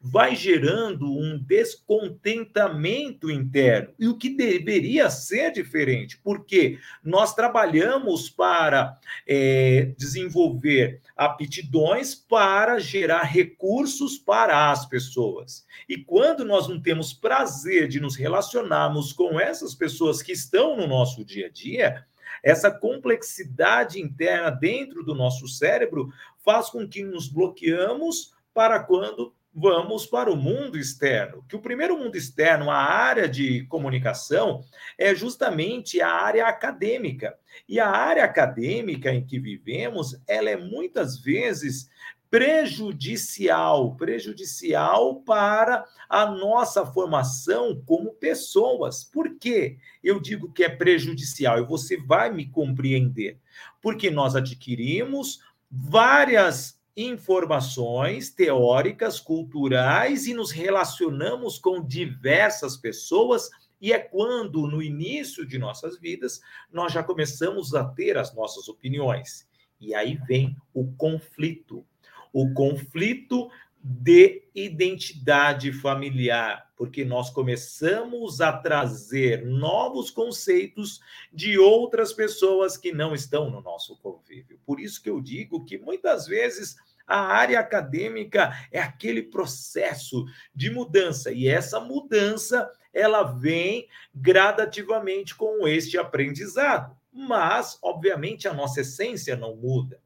vai 0.00 0.34
gerando 0.34 1.06
um 1.06 1.38
descontentamento 1.38 3.30
interno. 3.30 3.94
E 3.98 4.08
o 4.08 4.16
que 4.16 4.30
deveria 4.30 5.08
ser 5.10 5.52
diferente, 5.52 6.18
porque 6.18 6.78
nós 7.02 7.34
trabalhamos 7.34 8.28
para 8.28 8.98
é, 9.26 9.92
desenvolver 9.96 11.00
aptidões 11.16 12.14
para 12.14 12.78
gerar 12.78 13.22
recursos 13.22 14.18
para 14.18 14.70
as 14.70 14.86
pessoas. 14.86 15.66
E 15.88 15.96
quando 15.96 16.44
nós 16.44 16.68
não 16.68 16.80
temos 16.80 17.12
prazer 17.12 17.88
de 17.88 18.00
nos 18.00 18.16
relacionarmos 18.16 19.12
com 19.12 19.38
essas 19.40 19.74
pessoas 19.74 20.22
que 20.22 20.32
estão 20.32 20.76
no 20.76 20.86
nosso 20.86 21.24
dia 21.24 21.46
a 21.46 21.50
dia, 21.50 22.04
essa 22.42 22.70
complexidade 22.70 24.00
interna 24.00 24.50
dentro 24.50 25.04
do 25.04 25.14
nosso 25.14 25.46
cérebro 25.46 26.12
faz 26.44 26.68
com 26.68 26.88
que 26.88 27.04
nos 27.04 27.28
bloqueamos 27.28 28.32
para 28.52 28.80
quando 28.80 29.32
vamos 29.54 30.06
para 30.06 30.30
o 30.30 30.36
mundo 30.36 30.78
externo. 30.78 31.44
Que 31.48 31.56
o 31.56 31.60
primeiro 31.60 31.96
mundo 31.96 32.16
externo, 32.16 32.70
a 32.70 32.76
área 32.76 33.28
de 33.28 33.64
comunicação, 33.66 34.64
é 34.98 35.14
justamente 35.14 36.00
a 36.00 36.08
área 36.08 36.46
acadêmica. 36.46 37.36
E 37.68 37.78
a 37.78 37.88
área 37.88 38.24
acadêmica 38.24 39.12
em 39.12 39.24
que 39.24 39.38
vivemos, 39.38 40.18
ela 40.26 40.50
é 40.50 40.56
muitas 40.56 41.18
vezes 41.18 41.90
prejudicial, 42.30 43.94
prejudicial 43.94 45.16
para 45.16 45.84
a 46.08 46.24
nossa 46.24 46.86
formação 46.86 47.82
como 47.84 48.14
pessoas. 48.14 49.04
Por 49.04 49.36
quê? 49.38 49.76
Eu 50.02 50.18
digo 50.18 50.50
que 50.50 50.64
é 50.64 50.68
prejudicial 50.70 51.58
e 51.58 51.66
você 51.66 51.98
vai 51.98 52.32
me 52.32 52.46
compreender. 52.46 53.38
Porque 53.82 54.10
nós 54.10 54.34
adquirimos 54.34 55.40
várias 55.70 56.80
informações 56.96 58.30
teóricas, 58.30 59.18
culturais 59.18 60.26
e 60.26 60.34
nos 60.34 60.50
relacionamos 60.50 61.58
com 61.58 61.82
diversas 61.82 62.76
pessoas. 62.76 63.48
E 63.80 63.92
é 63.92 63.98
quando, 63.98 64.66
no 64.66 64.82
início 64.82 65.46
de 65.46 65.58
nossas 65.58 65.98
vidas, 65.98 66.40
nós 66.72 66.92
já 66.92 67.02
começamos 67.02 67.74
a 67.74 67.84
ter 67.84 68.16
as 68.16 68.34
nossas 68.34 68.68
opiniões. 68.68 69.48
E 69.80 69.94
aí 69.94 70.16
vem 70.26 70.56
o 70.72 70.92
conflito. 70.92 71.84
O 72.32 72.52
conflito 72.54 73.50
de 73.82 74.42
identidade 74.54 75.72
familiar, 75.72 76.70
porque 76.76 77.04
nós 77.04 77.30
começamos 77.30 78.40
a 78.40 78.52
trazer 78.52 79.44
novos 79.44 80.10
conceitos 80.10 81.00
de 81.32 81.58
outras 81.58 82.12
pessoas 82.12 82.76
que 82.76 82.92
não 82.92 83.14
estão 83.14 83.50
no 83.50 83.60
nosso 83.60 83.96
convívio. 83.98 84.60
Por 84.64 84.78
isso 84.78 85.02
que 85.02 85.10
eu 85.10 85.20
digo 85.20 85.64
que 85.64 85.78
muitas 85.78 86.26
vezes 86.26 86.76
a 87.06 87.18
área 87.18 87.58
acadêmica 87.58 88.52
é 88.70 88.80
aquele 88.80 89.22
processo 89.22 90.24
de 90.54 90.70
mudança 90.70 91.32
e 91.32 91.48
essa 91.48 91.80
mudança 91.80 92.70
ela 92.92 93.22
vem 93.22 93.88
gradativamente 94.14 95.34
com 95.34 95.66
este 95.66 95.98
aprendizado. 95.98 96.96
Mas, 97.12 97.78
obviamente, 97.82 98.46
a 98.46 98.54
nossa 98.54 98.80
essência 98.80 99.36
não 99.36 99.56
muda. 99.56 100.00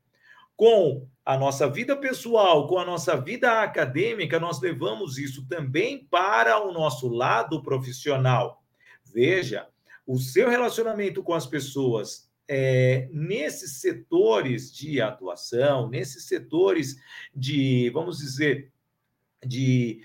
Com 0.56 1.06
a 1.25 1.36
nossa 1.36 1.68
vida 1.68 1.96
pessoal, 1.96 2.66
com 2.66 2.78
a 2.78 2.84
nossa 2.84 3.16
vida 3.16 3.60
acadêmica, 3.62 4.40
nós 4.40 4.60
levamos 4.60 5.18
isso 5.18 5.46
também 5.46 6.06
para 6.06 6.58
o 6.64 6.72
nosso 6.72 7.08
lado 7.08 7.62
profissional. 7.62 8.62
Veja, 9.04 9.68
o 10.06 10.18
seu 10.18 10.48
relacionamento 10.48 11.22
com 11.22 11.34
as 11.34 11.46
pessoas 11.46 12.30
é, 12.48 13.08
nesses 13.12 13.80
setores 13.80 14.72
de 14.72 15.00
atuação, 15.00 15.88
nesses 15.88 16.28
setores 16.28 16.96
de, 17.34 17.90
vamos 17.90 18.18
dizer, 18.18 18.70
de 19.44 20.00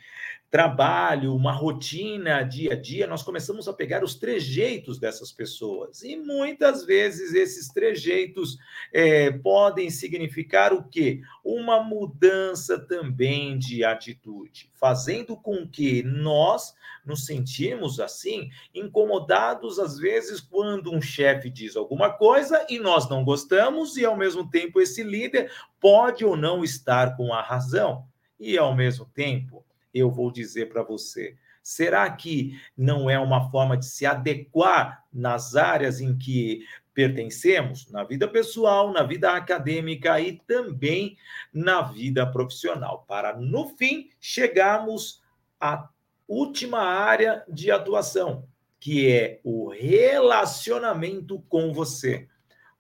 trabalho, 0.52 1.34
uma 1.34 1.54
rotina 1.54 2.44
dia 2.44 2.74
a 2.74 2.76
dia, 2.76 3.08
nós 3.08 3.24
começamos 3.24 3.70
a 3.70 3.74
pegar 3.74 4.04
os 4.04 4.16
trejeitos 4.16 5.00
dessas 5.00 5.32
pessoas. 5.32 6.04
E 6.04 6.18
muitas 6.18 6.86
vezes 6.86 7.34
esses 7.34 7.70
trejeitos 7.70 8.58
é, 8.92 9.32
podem 9.32 9.90
significar 9.90 10.74
o 10.74 10.84
quê? 10.84 11.22
Uma 11.42 11.82
mudança 11.82 12.78
também 12.78 13.58
de 13.58 13.86
atitude, 13.86 14.70
fazendo 14.74 15.38
com 15.38 15.66
que 15.66 16.04
nós 16.04 16.76
nos 17.06 17.26
sentimos 17.26 18.02
assim, 18.02 18.50
incomodados 18.76 19.80
às 19.80 19.98
vezes 19.98 20.42
quando 20.42 20.94
um 20.94 21.02
chefe 21.02 21.50
diz 21.50 21.78
alguma 21.78 22.12
coisa 22.12 22.66
e 22.70 22.78
nós 22.78 23.10
não 23.10 23.24
gostamos, 23.24 23.96
e 23.96 24.04
ao 24.04 24.18
mesmo 24.18 24.50
tempo 24.50 24.82
esse 24.82 25.02
líder 25.02 25.50
pode 25.80 26.26
ou 26.26 26.36
não 26.36 26.62
estar 26.62 27.16
com 27.16 27.34
a 27.34 27.42
razão. 27.42 28.06
E 28.38 28.58
ao 28.58 28.76
mesmo 28.76 29.06
tempo, 29.06 29.64
eu 29.94 30.10
vou 30.12 30.32
dizer 30.32 30.70
para 30.70 30.84
você. 30.84 31.36
Será 31.64 32.10
que 32.10 32.60
não 32.76 33.10
é 33.10 33.20
uma 33.20 33.52
forma 33.52 33.78
de 33.78 33.86
se 33.86 34.06
adequar 34.06 35.04
nas 35.14 35.56
áreas 35.56 36.02
em 36.02 36.18
que 36.18 36.66
pertencemos, 36.94 37.90
na 37.90 38.04
vida 38.04 38.28
pessoal, 38.28 38.92
na 38.92 39.04
vida 39.04 39.32
acadêmica 39.32 40.20
e 40.20 40.40
também 40.46 41.18
na 41.54 41.82
vida 41.82 42.26
profissional, 42.26 43.06
para 43.08 43.38
no 43.38 43.70
fim 43.78 44.10
chegarmos 44.20 45.22
à 45.60 45.90
última 46.28 46.80
área 46.80 47.44
de 47.48 47.72
atuação, 47.72 48.46
que 48.80 49.10
é 49.10 49.40
o 49.44 49.70
relacionamento 49.70 51.42
com 51.48 51.74
você. 51.74 52.28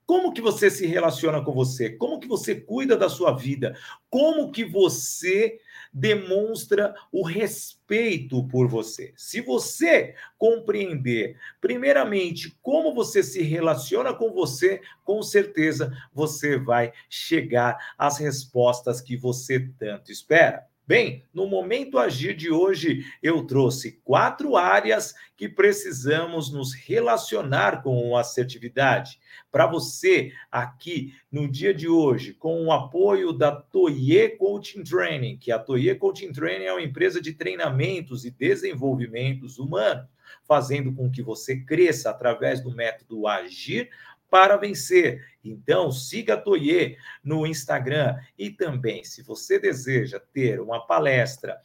Como 0.05 0.33
que 0.33 0.41
você 0.41 0.69
se 0.69 0.85
relaciona 0.85 1.41
com 1.41 1.53
você? 1.53 1.91
Como 1.91 2.19
que 2.19 2.27
você 2.27 2.55
cuida 2.55 2.97
da 2.97 3.07
sua 3.07 3.31
vida? 3.31 3.77
Como 4.09 4.51
que 4.51 4.65
você 4.65 5.57
demonstra 5.93 6.95
o 7.12 7.25
respeito 7.25 8.48
por 8.48 8.67
você. 8.67 9.13
Se 9.15 9.42
você 9.42 10.15
compreender, 10.37 11.37
primeiramente, 11.59 12.57
como 12.61 12.94
você 12.94 13.22
se 13.22 13.42
relaciona 13.42 14.13
com 14.13 14.31
você, 14.31 14.81
com 15.03 15.22
certeza 15.22 15.92
você 16.13 16.57
vai 16.57 16.94
chegar 17.09 17.94
às 17.98 18.18
respostas 18.18 19.01
que 19.01 19.18
você 19.18 19.59
tanto 19.77 20.11
espera. 20.11 20.71
Bem, 20.91 21.23
no 21.33 21.47
momento 21.47 21.97
agir 21.97 22.35
de 22.35 22.51
hoje, 22.51 23.05
eu 23.23 23.47
trouxe 23.47 24.01
quatro 24.03 24.57
áreas 24.57 25.15
que 25.37 25.47
precisamos 25.47 26.51
nos 26.51 26.73
relacionar 26.73 27.81
com 27.81 28.17
assertividade. 28.17 29.17
Para 29.49 29.65
você, 29.65 30.33
aqui 30.51 31.13
no 31.31 31.47
dia 31.47 31.73
de 31.73 31.87
hoje, 31.87 32.33
com 32.33 32.65
o 32.65 32.73
apoio 32.73 33.31
da 33.31 33.53
Toye 33.53 34.35
Coaching 34.35 34.83
Training, 34.83 35.37
que 35.37 35.49
a 35.49 35.57
Toye 35.57 35.95
Coaching 35.95 36.33
Training 36.33 36.65
é 36.65 36.73
uma 36.73 36.81
empresa 36.81 37.21
de 37.21 37.31
treinamentos 37.31 38.25
e 38.25 38.29
desenvolvimentos 38.29 39.59
humanos, 39.59 40.09
fazendo 40.43 40.93
com 40.93 41.09
que 41.09 41.21
você 41.21 41.61
cresça 41.61 42.09
através 42.09 42.61
do 42.61 42.75
método 42.75 43.27
Agir 43.27 43.89
para 44.31 44.55
vencer. 44.55 45.22
Então, 45.44 45.91
siga 45.91 46.35
a 46.35 46.37
Toye 46.37 46.98
no 47.22 47.46
Instagram 47.46 48.17
e 48.39 48.50
também, 48.50 49.03
se 49.03 49.22
você 49.22 49.59
deseja 49.59 50.22
ter 50.33 50.61
uma 50.61 50.87
palestra 50.87 51.59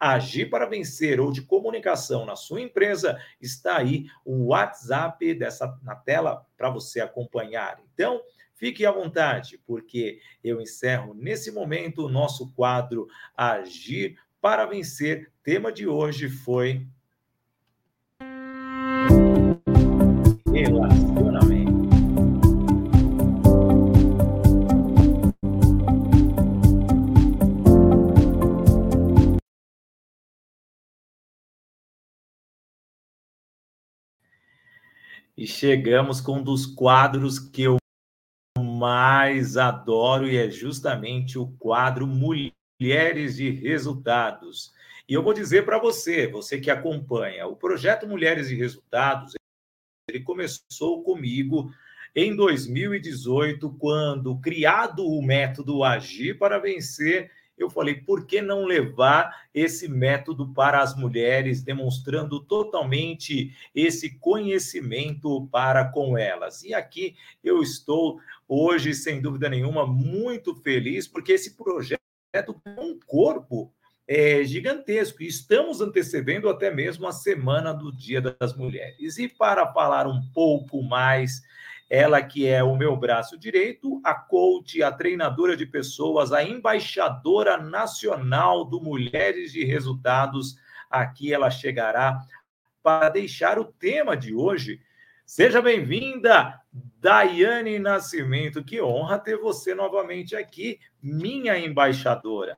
Agir 0.00 0.50
para 0.50 0.66
Vencer 0.66 1.20
ou 1.20 1.30
de 1.30 1.42
comunicação 1.42 2.26
na 2.26 2.34
sua 2.34 2.60
empresa, 2.60 3.16
está 3.40 3.76
aí 3.76 4.06
o 4.24 4.46
WhatsApp 4.46 5.32
dessa 5.34 5.78
na 5.80 5.94
tela 5.94 6.44
para 6.56 6.68
você 6.68 7.00
acompanhar. 7.00 7.80
Então, 7.94 8.20
fique 8.52 8.84
à 8.84 8.90
vontade, 8.90 9.60
porque 9.64 10.18
eu 10.42 10.60
encerro 10.60 11.14
nesse 11.14 11.52
momento 11.52 12.04
o 12.04 12.08
nosso 12.08 12.52
quadro 12.52 13.06
Agir 13.36 14.18
para 14.40 14.66
Vencer. 14.66 15.30
Tema 15.44 15.70
de 15.70 15.86
hoje 15.86 16.28
foi 16.28 16.84
relacionamento. 20.52 21.71
E 35.36 35.46
chegamos 35.46 36.20
com 36.20 36.38
um 36.38 36.42
dos 36.42 36.66
quadros 36.66 37.38
que 37.38 37.62
eu 37.62 37.76
mais 38.58 39.56
adoro 39.56 40.28
e 40.28 40.36
é 40.36 40.50
justamente 40.50 41.38
o 41.38 41.48
quadro 41.58 42.06
Mulheres 42.06 43.36
de 43.36 43.50
Resultados. 43.50 44.72
E 45.08 45.14
eu 45.14 45.22
vou 45.22 45.32
dizer 45.32 45.64
para 45.64 45.78
você, 45.78 46.26
você 46.26 46.60
que 46.60 46.70
acompanha, 46.70 47.46
o 47.46 47.56
projeto 47.56 48.06
Mulheres 48.06 48.48
de 48.48 48.54
Resultados, 48.54 49.34
ele 50.08 50.20
começou 50.20 51.02
comigo 51.02 51.72
em 52.14 52.36
2018, 52.36 53.70
quando 53.78 54.38
criado 54.38 55.06
o 55.06 55.22
método 55.22 55.82
Agir 55.82 56.38
para 56.38 56.58
Vencer, 56.58 57.30
eu 57.62 57.70
falei, 57.70 57.94
por 57.94 58.26
que 58.26 58.40
não 58.40 58.64
levar 58.64 59.46
esse 59.54 59.88
método 59.88 60.52
para 60.52 60.80
as 60.80 60.96
mulheres, 60.96 61.62
demonstrando 61.62 62.40
totalmente 62.40 63.54
esse 63.74 64.18
conhecimento 64.18 65.48
para 65.50 65.84
com 65.84 66.16
elas? 66.16 66.62
E 66.62 66.74
aqui 66.74 67.16
eu 67.42 67.62
estou 67.62 68.20
hoje, 68.48 68.94
sem 68.94 69.20
dúvida 69.20 69.48
nenhuma, 69.48 69.86
muito 69.86 70.54
feliz, 70.54 71.06
porque 71.06 71.32
esse 71.32 71.56
projeto 71.56 72.00
tem 72.32 72.74
um 72.78 72.98
corpo 73.06 73.72
é, 74.06 74.44
gigantesco. 74.44 75.22
E 75.22 75.26
estamos 75.26 75.80
antecedendo 75.80 76.48
até 76.48 76.70
mesmo 76.70 77.06
a 77.06 77.12
semana 77.12 77.72
do 77.72 77.92
Dia 77.92 78.20
das 78.20 78.54
Mulheres. 78.54 79.18
E 79.18 79.28
para 79.28 79.72
falar 79.72 80.06
um 80.06 80.22
pouco 80.32 80.82
mais 80.82 81.42
ela 81.92 82.22
que 82.22 82.48
é 82.48 82.64
o 82.64 82.74
meu 82.74 82.96
braço 82.96 83.38
direito, 83.38 84.00
a 84.02 84.14
coach, 84.14 84.82
a 84.82 84.90
treinadora 84.90 85.54
de 85.54 85.66
pessoas, 85.66 86.32
a 86.32 86.42
embaixadora 86.42 87.58
nacional 87.58 88.64
do 88.64 88.80
Mulheres 88.80 89.52
de 89.52 89.62
Resultados. 89.62 90.56
Aqui 90.88 91.34
ela 91.34 91.50
chegará 91.50 92.18
para 92.82 93.10
deixar 93.10 93.58
o 93.58 93.66
tema 93.66 94.16
de 94.16 94.34
hoje. 94.34 94.80
Seja 95.26 95.60
bem-vinda, 95.60 96.58
Daiane 96.72 97.78
Nascimento. 97.78 98.64
Que 98.64 98.80
honra 98.80 99.18
ter 99.18 99.36
você 99.36 99.74
novamente 99.74 100.34
aqui, 100.34 100.80
minha 101.02 101.58
embaixadora. 101.58 102.56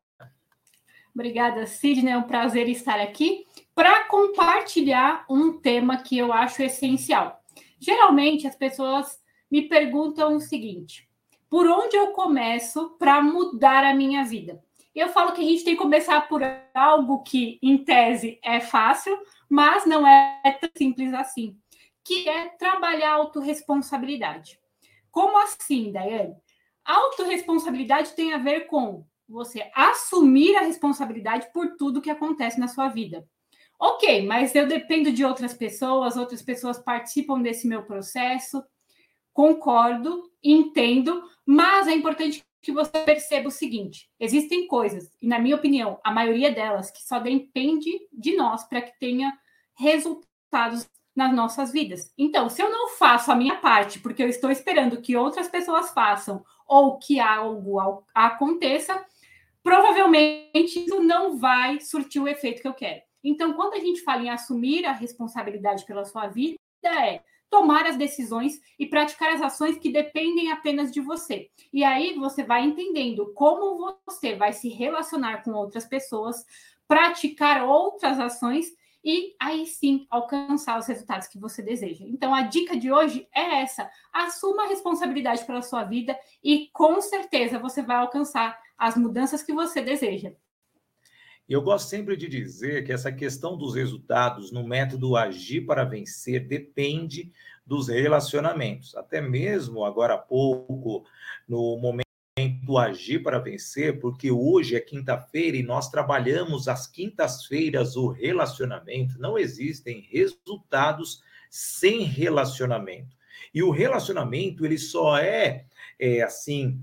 Obrigada, 1.12 1.66
Sidney. 1.66 2.12
É 2.12 2.16
um 2.16 2.22
prazer 2.22 2.68
estar 2.68 3.00
aqui 3.00 3.44
para 3.74 4.04
compartilhar 4.04 5.24
um 5.28 5.58
tema 5.58 5.96
que 5.96 6.16
eu 6.16 6.32
acho 6.32 6.62
essencial. 6.62 7.42
Geralmente 7.80 8.46
as 8.46 8.54
pessoas 8.54 9.23
me 9.54 9.62
perguntam 9.68 10.34
o 10.34 10.40
seguinte: 10.40 11.08
por 11.48 11.64
onde 11.64 11.96
eu 11.96 12.08
começo 12.08 12.90
para 12.98 13.22
mudar 13.22 13.84
a 13.84 13.94
minha 13.94 14.24
vida? 14.24 14.60
Eu 14.92 15.10
falo 15.10 15.30
que 15.30 15.42
a 15.42 15.44
gente 15.44 15.62
tem 15.62 15.76
que 15.76 15.82
começar 15.82 16.22
por 16.22 16.42
algo 16.74 17.22
que, 17.22 17.60
em 17.62 17.78
tese, 17.78 18.40
é 18.42 18.58
fácil, 18.58 19.16
mas 19.48 19.86
não 19.86 20.04
é 20.04 20.58
tão 20.60 20.68
simples 20.76 21.14
assim, 21.14 21.56
que 22.02 22.28
é 22.28 22.48
trabalhar 22.48 23.12
a 23.12 23.14
autorresponsabilidade. 23.14 24.58
Como 25.08 25.38
assim, 25.38 25.92
Daiane? 25.92 26.34
Autorresponsabilidade 26.84 28.14
tem 28.16 28.32
a 28.32 28.38
ver 28.38 28.66
com 28.66 29.06
você 29.28 29.70
assumir 29.72 30.56
a 30.56 30.62
responsabilidade 30.62 31.48
por 31.52 31.76
tudo 31.76 32.02
que 32.02 32.10
acontece 32.10 32.58
na 32.58 32.66
sua 32.66 32.88
vida. 32.88 33.24
Ok, 33.78 34.26
mas 34.26 34.52
eu 34.54 34.66
dependo 34.66 35.12
de 35.12 35.24
outras 35.24 35.54
pessoas, 35.54 36.16
outras 36.16 36.42
pessoas 36.42 36.78
participam 36.78 37.40
desse 37.40 37.68
meu 37.68 37.84
processo 37.84 38.64
concordo, 39.34 40.30
entendo, 40.42 41.22
mas 41.44 41.88
é 41.88 41.92
importante 41.92 42.42
que 42.62 42.72
você 42.72 43.00
perceba 43.00 43.48
o 43.48 43.52
seguinte: 43.52 44.08
existem 44.18 44.66
coisas, 44.66 45.10
e 45.20 45.26
na 45.26 45.38
minha 45.38 45.56
opinião, 45.56 46.00
a 46.02 46.10
maioria 46.10 46.50
delas, 46.50 46.90
que 46.90 47.02
só 47.02 47.18
depende 47.18 47.90
de 48.10 48.36
nós 48.36 48.64
para 48.64 48.80
que 48.80 48.98
tenha 48.98 49.36
resultados 49.74 50.88
nas 51.14 51.34
nossas 51.34 51.70
vidas. 51.70 52.12
Então, 52.16 52.48
se 52.48 52.62
eu 52.62 52.70
não 52.70 52.88
faço 52.88 53.30
a 53.30 53.36
minha 53.36 53.56
parte 53.56 54.00
porque 54.00 54.22
eu 54.22 54.28
estou 54.28 54.50
esperando 54.50 55.00
que 55.00 55.16
outras 55.16 55.48
pessoas 55.48 55.90
façam 55.90 56.44
ou 56.66 56.98
que 56.98 57.20
algo 57.20 57.78
aconteça, 58.12 59.04
provavelmente 59.62 60.84
isso 60.84 61.00
não 61.00 61.36
vai 61.36 61.80
surtir 61.80 62.20
o 62.20 62.26
efeito 62.26 62.62
que 62.62 62.68
eu 62.68 62.74
quero. 62.74 63.02
Então, 63.22 63.52
quando 63.54 63.74
a 63.74 63.80
gente 63.80 64.02
fala 64.02 64.22
em 64.22 64.30
assumir 64.30 64.84
a 64.84 64.92
responsabilidade 64.92 65.84
pela 65.86 66.04
sua 66.04 66.26
vida, 66.26 66.58
é 66.84 67.22
tomar 67.54 67.86
as 67.86 67.96
decisões 67.96 68.60
e 68.76 68.84
praticar 68.84 69.32
as 69.32 69.40
ações 69.40 69.78
que 69.78 69.92
dependem 69.92 70.50
apenas 70.50 70.90
de 70.90 71.00
você. 71.00 71.48
E 71.72 71.84
aí 71.84 72.14
você 72.14 72.42
vai 72.42 72.64
entendendo 72.64 73.32
como 73.32 73.96
você 74.04 74.34
vai 74.34 74.52
se 74.52 74.68
relacionar 74.68 75.44
com 75.44 75.52
outras 75.52 75.84
pessoas, 75.84 76.44
praticar 76.88 77.62
outras 77.62 78.18
ações 78.18 78.66
e 79.04 79.36
aí 79.40 79.66
sim 79.66 80.04
alcançar 80.10 80.80
os 80.80 80.88
resultados 80.88 81.28
que 81.28 81.38
você 81.38 81.62
deseja. 81.62 82.04
Então 82.08 82.34
a 82.34 82.42
dica 82.42 82.76
de 82.76 82.90
hoje 82.90 83.28
é 83.32 83.62
essa: 83.62 83.88
assuma 84.12 84.64
a 84.64 84.68
responsabilidade 84.68 85.44
pela 85.44 85.62
sua 85.62 85.84
vida 85.84 86.18
e 86.42 86.70
com 86.72 87.00
certeza 87.00 87.56
você 87.56 87.82
vai 87.82 87.98
alcançar 87.98 88.58
as 88.76 88.96
mudanças 88.96 89.44
que 89.44 89.52
você 89.52 89.80
deseja. 89.80 90.32
Eu 91.46 91.60
gosto 91.60 91.88
sempre 91.88 92.16
de 92.16 92.26
dizer 92.26 92.84
que 92.84 92.92
essa 92.92 93.12
questão 93.12 93.56
dos 93.56 93.74
resultados 93.74 94.50
no 94.50 94.66
método 94.66 95.14
agir 95.14 95.66
para 95.66 95.84
vencer 95.84 96.46
depende 96.46 97.30
dos 97.66 97.88
relacionamentos. 97.88 98.96
Até 98.96 99.20
mesmo 99.20 99.84
agora 99.84 100.14
há 100.14 100.18
pouco, 100.18 101.04
no 101.46 101.76
momento 101.76 102.04
agir 102.78 103.22
para 103.22 103.38
vencer, 103.38 104.00
porque 104.00 104.30
hoje 104.30 104.74
é 104.74 104.80
quinta-feira 104.80 105.56
e 105.56 105.62
nós 105.62 105.90
trabalhamos 105.90 106.66
às 106.66 106.86
quintas-feiras 106.86 107.94
o 107.94 108.08
relacionamento. 108.08 109.18
Não 109.20 109.38
existem 109.38 110.00
resultados 110.10 111.22
sem 111.50 112.04
relacionamento. 112.04 113.14
E 113.52 113.62
o 113.62 113.70
relacionamento 113.70 114.64
ele 114.64 114.78
só 114.78 115.18
é, 115.18 115.66
é 115.98 116.22
assim 116.22 116.82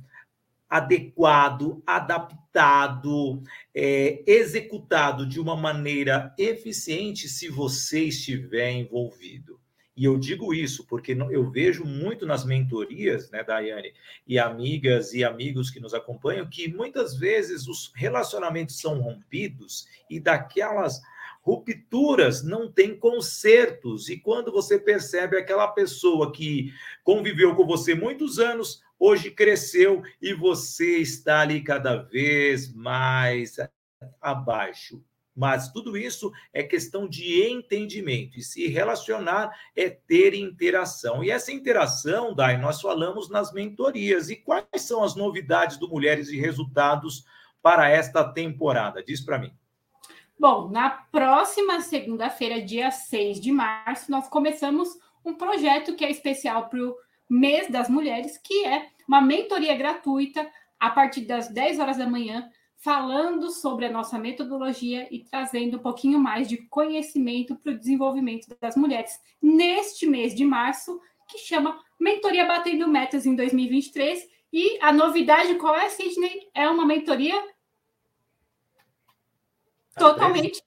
adequado, 0.71 1.83
adaptado, 1.85 3.43
é, 3.75 4.23
executado 4.25 5.25
de 5.25 5.37
uma 5.37 5.53
maneira 5.53 6.33
eficiente 6.37 7.27
se 7.27 7.49
você 7.49 8.05
estiver 8.05 8.71
envolvido. 8.71 9.59
E 9.97 10.05
eu 10.05 10.17
digo 10.17 10.53
isso 10.53 10.87
porque 10.87 11.11
eu 11.11 11.51
vejo 11.51 11.83
muito 11.83 12.25
nas 12.25 12.45
mentorias, 12.45 13.29
né, 13.29 13.43
Daiane, 13.43 13.93
e 14.25 14.39
amigas 14.39 15.13
e 15.13 15.25
amigos 15.25 15.69
que 15.69 15.81
nos 15.81 15.93
acompanham, 15.93 16.49
que 16.49 16.73
muitas 16.73 17.17
vezes 17.17 17.67
os 17.67 17.91
relacionamentos 17.93 18.79
são 18.79 19.01
rompidos 19.01 19.85
e 20.09 20.21
daquelas 20.21 21.01
rupturas 21.41 22.43
não 22.43 22.71
tem 22.71 22.97
consertos. 22.97 24.07
E 24.07 24.17
quando 24.17 24.53
você 24.53 24.79
percebe 24.79 25.37
aquela 25.37 25.67
pessoa 25.67 26.31
que 26.31 26.73
conviveu 27.03 27.55
com 27.55 27.65
você 27.65 27.93
muitos 27.93 28.39
anos, 28.39 28.81
hoje 29.01 29.31
cresceu 29.31 30.03
e 30.21 30.31
você 30.31 30.99
está 30.99 31.39
ali 31.39 31.63
cada 31.63 31.95
vez 31.95 32.71
mais 32.71 33.57
abaixo. 34.21 35.03
Mas 35.35 35.71
tudo 35.71 35.97
isso 35.97 36.31
é 36.53 36.61
questão 36.61 37.07
de 37.07 37.41
entendimento 37.49 38.37
e 38.37 38.43
se 38.43 38.67
relacionar 38.67 39.49
é 39.75 39.89
ter 39.89 40.35
interação. 40.35 41.23
E 41.23 41.31
essa 41.31 41.51
interação, 41.51 42.35
Dai, 42.35 42.57
nós 42.57 42.79
falamos 42.79 43.27
nas 43.27 43.51
mentorias. 43.51 44.29
E 44.29 44.35
quais 44.35 44.67
são 44.81 45.03
as 45.03 45.15
novidades 45.15 45.77
do 45.77 45.89
Mulheres 45.89 46.29
e 46.29 46.39
Resultados 46.39 47.25
para 47.61 47.89
esta 47.89 48.23
temporada? 48.23 49.01
Diz 49.01 49.21
para 49.21 49.39
mim. 49.39 49.51
Bom, 50.37 50.69
na 50.69 50.89
próxima 50.89 51.81
segunda-feira, 51.81 52.61
dia 52.61 52.91
6 52.91 53.39
de 53.39 53.51
março, 53.51 54.11
nós 54.11 54.27
começamos 54.27 54.89
um 55.23 55.33
projeto 55.33 55.95
que 55.95 56.03
é 56.03 56.11
especial 56.11 56.67
para 56.67 56.79
o 56.79 56.95
mês 57.31 57.69
das 57.69 57.87
mulheres, 57.87 58.37
que 58.37 58.65
é 58.65 58.89
uma 59.07 59.21
mentoria 59.21 59.73
gratuita 59.73 60.45
a 60.77 60.89
partir 60.89 61.21
das 61.21 61.47
10 61.47 61.79
horas 61.79 61.97
da 61.97 62.05
manhã, 62.05 62.49
falando 62.75 63.49
sobre 63.51 63.85
a 63.85 63.91
nossa 63.91 64.19
metodologia 64.19 65.07
e 65.09 65.23
trazendo 65.23 65.77
um 65.77 65.81
pouquinho 65.81 66.19
mais 66.19 66.49
de 66.49 66.57
conhecimento 66.57 67.55
para 67.55 67.71
o 67.71 67.77
desenvolvimento 67.77 68.53
das 68.59 68.75
mulheres 68.75 69.17
neste 69.41 70.05
mês 70.05 70.35
de 70.35 70.43
março, 70.43 70.99
que 71.29 71.37
chama 71.37 71.79
Mentoria 71.97 72.45
Batendo 72.45 72.87
Metas 72.87 73.25
em 73.25 73.33
2023. 73.33 74.27
E 74.51 74.77
a 74.81 74.91
novidade 74.91 75.55
qual 75.55 75.75
é, 75.75 75.87
Sidney? 75.87 76.49
É 76.53 76.67
uma 76.67 76.85
mentoria 76.85 77.41
totalmente 79.95 80.61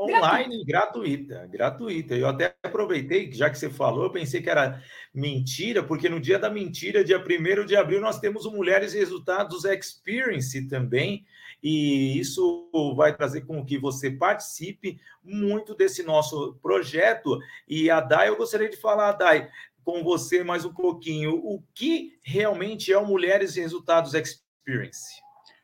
Online 0.00 0.64
gratuita, 0.64 1.46
gratuita. 1.46 2.14
Eu 2.14 2.26
até 2.26 2.56
aproveitei, 2.62 3.30
já 3.30 3.50
que 3.50 3.58
você 3.58 3.68
falou, 3.68 4.04
eu 4.04 4.10
pensei 4.10 4.40
que 4.40 4.48
era 4.48 4.82
mentira, 5.12 5.82
porque 5.82 6.08
no 6.08 6.18
dia 6.18 6.38
da 6.38 6.48
mentira, 6.48 7.04
dia 7.04 7.18
1 7.18 7.66
de 7.66 7.76
abril, 7.76 8.00
nós 8.00 8.18
temos 8.18 8.46
o 8.46 8.50
Mulheres 8.50 8.94
Resultados 8.94 9.66
Experience 9.66 10.66
também, 10.68 11.26
e 11.62 12.18
isso 12.18 12.70
vai 12.96 13.14
trazer 13.14 13.42
com 13.42 13.62
que 13.62 13.76
você 13.76 14.10
participe 14.10 14.98
muito 15.22 15.74
desse 15.74 16.02
nosso 16.02 16.58
projeto. 16.62 17.38
E 17.68 17.90
a 17.90 18.00
Dai, 18.00 18.30
eu 18.30 18.36
gostaria 18.36 18.70
de 18.70 18.78
falar, 18.78 19.12
Dai, 19.12 19.50
com 19.84 20.02
você 20.02 20.42
mais 20.42 20.64
um 20.64 20.72
pouquinho, 20.72 21.34
o 21.44 21.62
que 21.74 22.18
realmente 22.22 22.90
é 22.90 22.96
o 22.96 23.06
Mulheres 23.06 23.54
Resultados 23.54 24.14
Experience? 24.14 25.20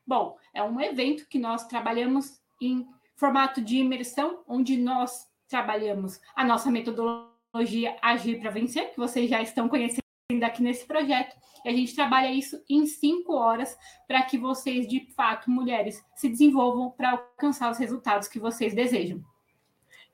Bom, 0.06 0.36
é 0.52 0.62
um 0.62 0.78
evento 0.78 1.26
que 1.26 1.38
nós 1.38 1.66
trabalhamos 1.66 2.38
em 2.60 2.86
formato 3.16 3.60
de 3.60 3.76
imersão, 3.76 4.42
onde 4.46 4.76
nós 4.76 5.26
trabalhamos 5.48 6.20
a 6.34 6.44
nossa 6.44 6.70
metodologia 6.70 7.96
Agir 8.02 8.38
para 8.38 8.50
Vencer, 8.50 8.92
que 8.92 8.98
vocês 8.98 9.28
já 9.30 9.40
estão 9.40 9.68
conhecendo 9.68 10.00
aqui 10.44 10.62
nesse 10.62 10.86
projeto. 10.86 11.34
E 11.64 11.68
a 11.68 11.72
gente 11.72 11.94
trabalha 11.94 12.30
isso 12.30 12.62
em 12.68 12.86
cinco 12.86 13.34
horas 13.34 13.76
para 14.06 14.22
que 14.22 14.38
vocês, 14.38 14.86
de 14.86 15.06
fato, 15.16 15.50
mulheres, 15.50 16.04
se 16.14 16.28
desenvolvam 16.28 16.90
para 16.90 17.12
alcançar 17.12 17.70
os 17.70 17.78
resultados 17.78 18.28
que 18.28 18.38
vocês 18.38 18.74
desejam. 18.74 19.24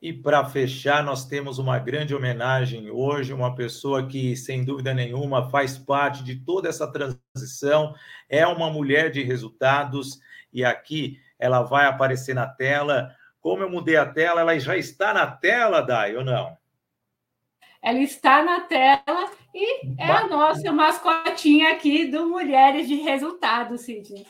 E 0.00 0.12
para 0.12 0.44
fechar, 0.44 1.04
nós 1.04 1.26
temos 1.26 1.58
uma 1.58 1.78
grande 1.78 2.12
homenagem 2.12 2.90
hoje, 2.90 3.32
uma 3.32 3.54
pessoa 3.54 4.04
que, 4.06 4.34
sem 4.34 4.64
dúvida 4.64 4.92
nenhuma, 4.92 5.48
faz 5.48 5.78
parte 5.78 6.24
de 6.24 6.36
toda 6.36 6.68
essa 6.68 6.90
transição, 6.90 7.94
é 8.28 8.44
uma 8.44 8.68
mulher 8.68 9.12
de 9.12 9.22
resultados, 9.22 10.18
e 10.52 10.64
aqui 10.64 11.20
ela 11.42 11.62
vai 11.62 11.86
aparecer 11.86 12.34
na 12.36 12.46
tela. 12.46 13.12
Como 13.40 13.64
eu 13.64 13.68
mudei 13.68 13.96
a 13.96 14.06
tela, 14.06 14.42
ela 14.42 14.56
já 14.60 14.76
está 14.76 15.12
na 15.12 15.26
tela, 15.26 15.80
Dai, 15.80 16.14
ou 16.14 16.24
não? 16.24 16.56
Ela 17.82 17.98
está 17.98 18.44
na 18.44 18.60
tela 18.60 19.28
e 19.52 20.00
é 20.00 20.08
a 20.08 20.28
nossa 20.28 20.70
mascotinha 20.70 21.72
aqui 21.72 22.06
do 22.06 22.28
Mulheres 22.28 22.86
de 22.86 22.94
Resultado, 22.94 23.76
Sidney. 23.76 24.24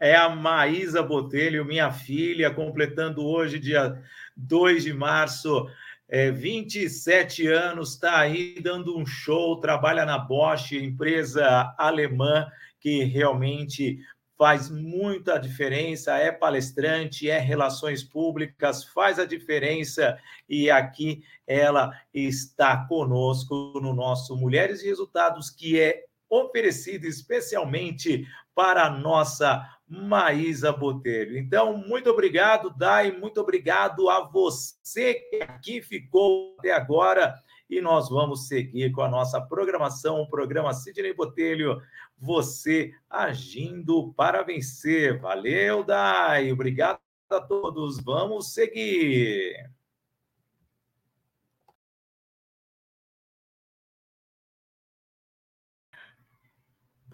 É 0.00 0.16
a 0.16 0.30
Maísa 0.30 1.02
Botelho, 1.02 1.66
minha 1.66 1.92
filha, 1.92 2.50
completando 2.50 3.22
hoje, 3.22 3.58
dia 3.58 4.02
2 4.34 4.84
de 4.84 4.94
março, 4.94 5.68
é, 6.08 6.30
27 6.30 7.46
anos, 7.46 7.92
está 7.92 8.20
aí 8.20 8.58
dando 8.58 8.96
um 8.96 9.04
show, 9.04 9.60
trabalha 9.60 10.06
na 10.06 10.18
Bosch, 10.18 10.72
empresa 10.72 11.74
alemã 11.76 12.46
que 12.84 13.02
realmente 13.04 13.98
faz 14.36 14.68
muita 14.68 15.38
diferença, 15.38 16.16
é 16.16 16.32
palestrante, 16.32 17.30
é 17.30 17.38
relações 17.38 18.02
públicas, 18.02 18.84
faz 18.84 19.18
a 19.18 19.24
diferença 19.24 20.18
e 20.48 20.70
aqui 20.70 21.22
ela 21.46 21.92
está 22.12 22.84
conosco 22.86 23.78
no 23.80 23.94
nosso 23.94 24.36
Mulheres 24.36 24.82
e 24.82 24.86
Resultados, 24.86 25.50
que 25.50 25.80
é 25.80 26.04
oferecido 26.28 27.06
especialmente 27.06 28.26
para 28.54 28.84
a 28.84 28.90
nossa 28.90 29.68
Maísa 29.86 30.72
Botelho. 30.72 31.36
Então, 31.36 31.76
muito 31.76 32.10
obrigado, 32.10 32.70
Dai, 32.76 33.12
muito 33.12 33.40
obrigado 33.40 34.08
a 34.08 34.20
você 34.20 35.14
que 35.14 35.42
aqui 35.42 35.82
ficou 35.82 36.56
até 36.58 36.72
agora 36.72 37.34
e 37.74 37.80
nós 37.80 38.08
vamos 38.08 38.46
seguir 38.46 38.92
com 38.92 39.02
a 39.02 39.08
nossa 39.08 39.40
programação, 39.40 40.20
o 40.20 40.28
programa 40.28 40.72
Sidney 40.72 41.12
Botelho, 41.12 41.80
você 42.16 42.92
agindo 43.10 44.12
para 44.14 44.42
vencer. 44.42 45.18
Valeu, 45.18 45.82
Dai, 45.82 46.52
obrigado 46.52 47.00
a 47.30 47.40
todos, 47.40 48.00
vamos 48.00 48.52
seguir. 48.54 49.73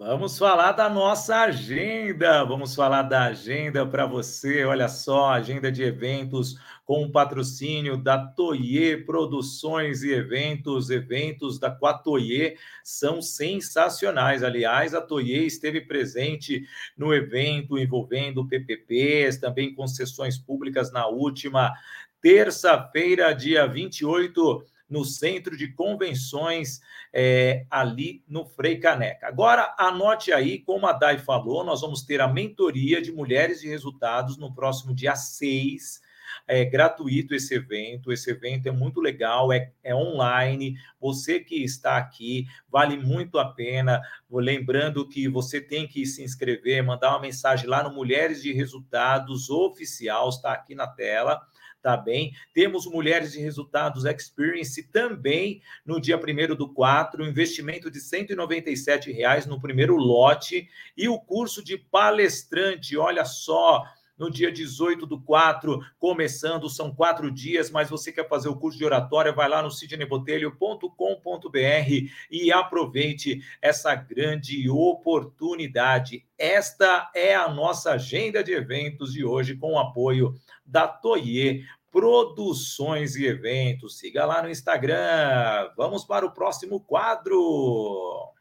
Vamos 0.03 0.35
falar 0.35 0.71
da 0.71 0.89
nossa 0.89 1.41
agenda. 1.41 2.43
Vamos 2.43 2.73
falar 2.73 3.03
da 3.03 3.25
agenda 3.25 3.85
para 3.85 4.07
você. 4.07 4.65
Olha 4.65 4.87
só, 4.87 5.29
agenda 5.29 5.71
de 5.71 5.83
eventos 5.83 6.55
com 6.83 7.03
o 7.03 7.11
patrocínio 7.11 7.95
da 7.95 8.17
Toye 8.17 8.97
Produções 9.05 10.01
e 10.01 10.11
Eventos. 10.11 10.89
Eventos 10.89 11.59
da 11.59 11.69
Quatoye 11.69 12.57
são 12.83 13.21
sensacionais. 13.21 14.41
Aliás, 14.41 14.95
a 14.95 15.01
Toye 15.01 15.45
esteve 15.45 15.81
presente 15.81 16.65
no 16.97 17.13
evento 17.13 17.77
envolvendo 17.77 18.47
PPPs, 18.47 19.37
também 19.37 19.75
concessões 19.75 20.35
públicas 20.35 20.91
na 20.91 21.05
última 21.05 21.71
terça-feira, 22.19 23.35
dia 23.35 23.67
28 23.67 24.65
no 24.91 25.05
centro 25.05 25.55
de 25.55 25.69
convenções 25.69 26.81
é, 27.13 27.65
ali 27.71 28.21
no 28.27 28.45
Frei 28.45 28.77
Caneca. 28.77 29.25
Agora, 29.25 29.73
anote 29.77 30.33
aí, 30.33 30.59
como 30.59 30.85
a 30.85 30.91
Dai 30.91 31.17
falou, 31.17 31.63
nós 31.63 31.79
vamos 31.79 32.03
ter 32.03 32.19
a 32.19 32.27
mentoria 32.27 33.01
de 33.01 33.09
mulheres 33.09 33.61
de 33.61 33.69
resultados 33.69 34.37
no 34.37 34.53
próximo 34.53 34.93
dia 34.93 35.15
6. 35.15 36.01
É 36.45 36.65
gratuito 36.65 37.33
esse 37.33 37.53
evento, 37.53 38.11
esse 38.11 38.29
evento 38.29 38.67
é 38.67 38.71
muito 38.71 38.99
legal, 38.99 39.53
é, 39.53 39.71
é 39.81 39.95
online. 39.95 40.75
Você 40.99 41.39
que 41.39 41.63
está 41.63 41.95
aqui, 41.95 42.45
vale 42.69 42.97
muito 42.97 43.39
a 43.39 43.45
pena. 43.45 44.01
Lembrando 44.29 45.07
que 45.07 45.29
você 45.29 45.61
tem 45.61 45.87
que 45.87 46.05
se 46.05 46.21
inscrever, 46.21 46.83
mandar 46.83 47.11
uma 47.11 47.21
mensagem 47.21 47.67
lá 47.67 47.81
no 47.81 47.95
Mulheres 47.95 48.41
de 48.41 48.51
Resultados 48.51 49.49
Oficial, 49.49 50.27
está 50.27 50.51
aqui 50.51 50.75
na 50.75 50.87
tela 50.87 51.41
tá 51.81 51.97
bem? 51.97 52.33
Temos 52.53 52.85
Mulheres 52.85 53.31
de 53.31 53.39
Resultados 53.39 54.05
Experience 54.05 54.83
também 54.83 55.61
no 55.85 55.99
dia 55.99 56.17
1 56.17 56.55
do 56.55 56.71
4, 56.71 57.25
investimento 57.25 57.89
de 57.89 57.99
R$ 57.99 59.13
reais 59.13 59.45
no 59.45 59.59
primeiro 59.59 59.95
lote 59.95 60.69
e 60.95 61.07
o 61.07 61.19
curso 61.19 61.63
de 61.63 61.77
palestrante, 61.77 62.97
olha 62.97 63.25
só, 63.25 63.83
no 64.21 64.29
dia 64.29 64.51
18 64.51 65.07
do 65.07 65.19
4, 65.19 65.79
começando, 65.97 66.69
são 66.69 66.93
quatro 66.93 67.31
dias, 67.31 67.71
mas 67.71 67.89
você 67.89 68.11
quer 68.11 68.29
fazer 68.29 68.49
o 68.49 68.55
curso 68.55 68.77
de 68.77 68.85
oratória, 68.85 69.33
vai 69.33 69.49
lá 69.49 69.63
no 69.63 69.71
sidneybotelho.com.br 69.71 72.11
e 72.29 72.53
aproveite 72.53 73.41
essa 73.59 73.95
grande 73.95 74.69
oportunidade. 74.69 76.23
Esta 76.37 77.09
é 77.15 77.33
a 77.33 77.49
nossa 77.49 77.93
agenda 77.93 78.43
de 78.43 78.53
eventos 78.53 79.11
de 79.11 79.25
hoje, 79.25 79.55
com 79.55 79.73
o 79.73 79.79
apoio 79.79 80.35
da 80.63 80.87
Toye 80.87 81.65
Produções 81.89 83.15
e 83.15 83.25
Eventos. 83.25 83.97
Siga 83.97 84.23
lá 84.23 84.43
no 84.43 84.51
Instagram. 84.51 85.71
Vamos 85.75 86.05
para 86.05 86.27
o 86.27 86.31
próximo 86.31 86.79
quadro. 86.79 88.31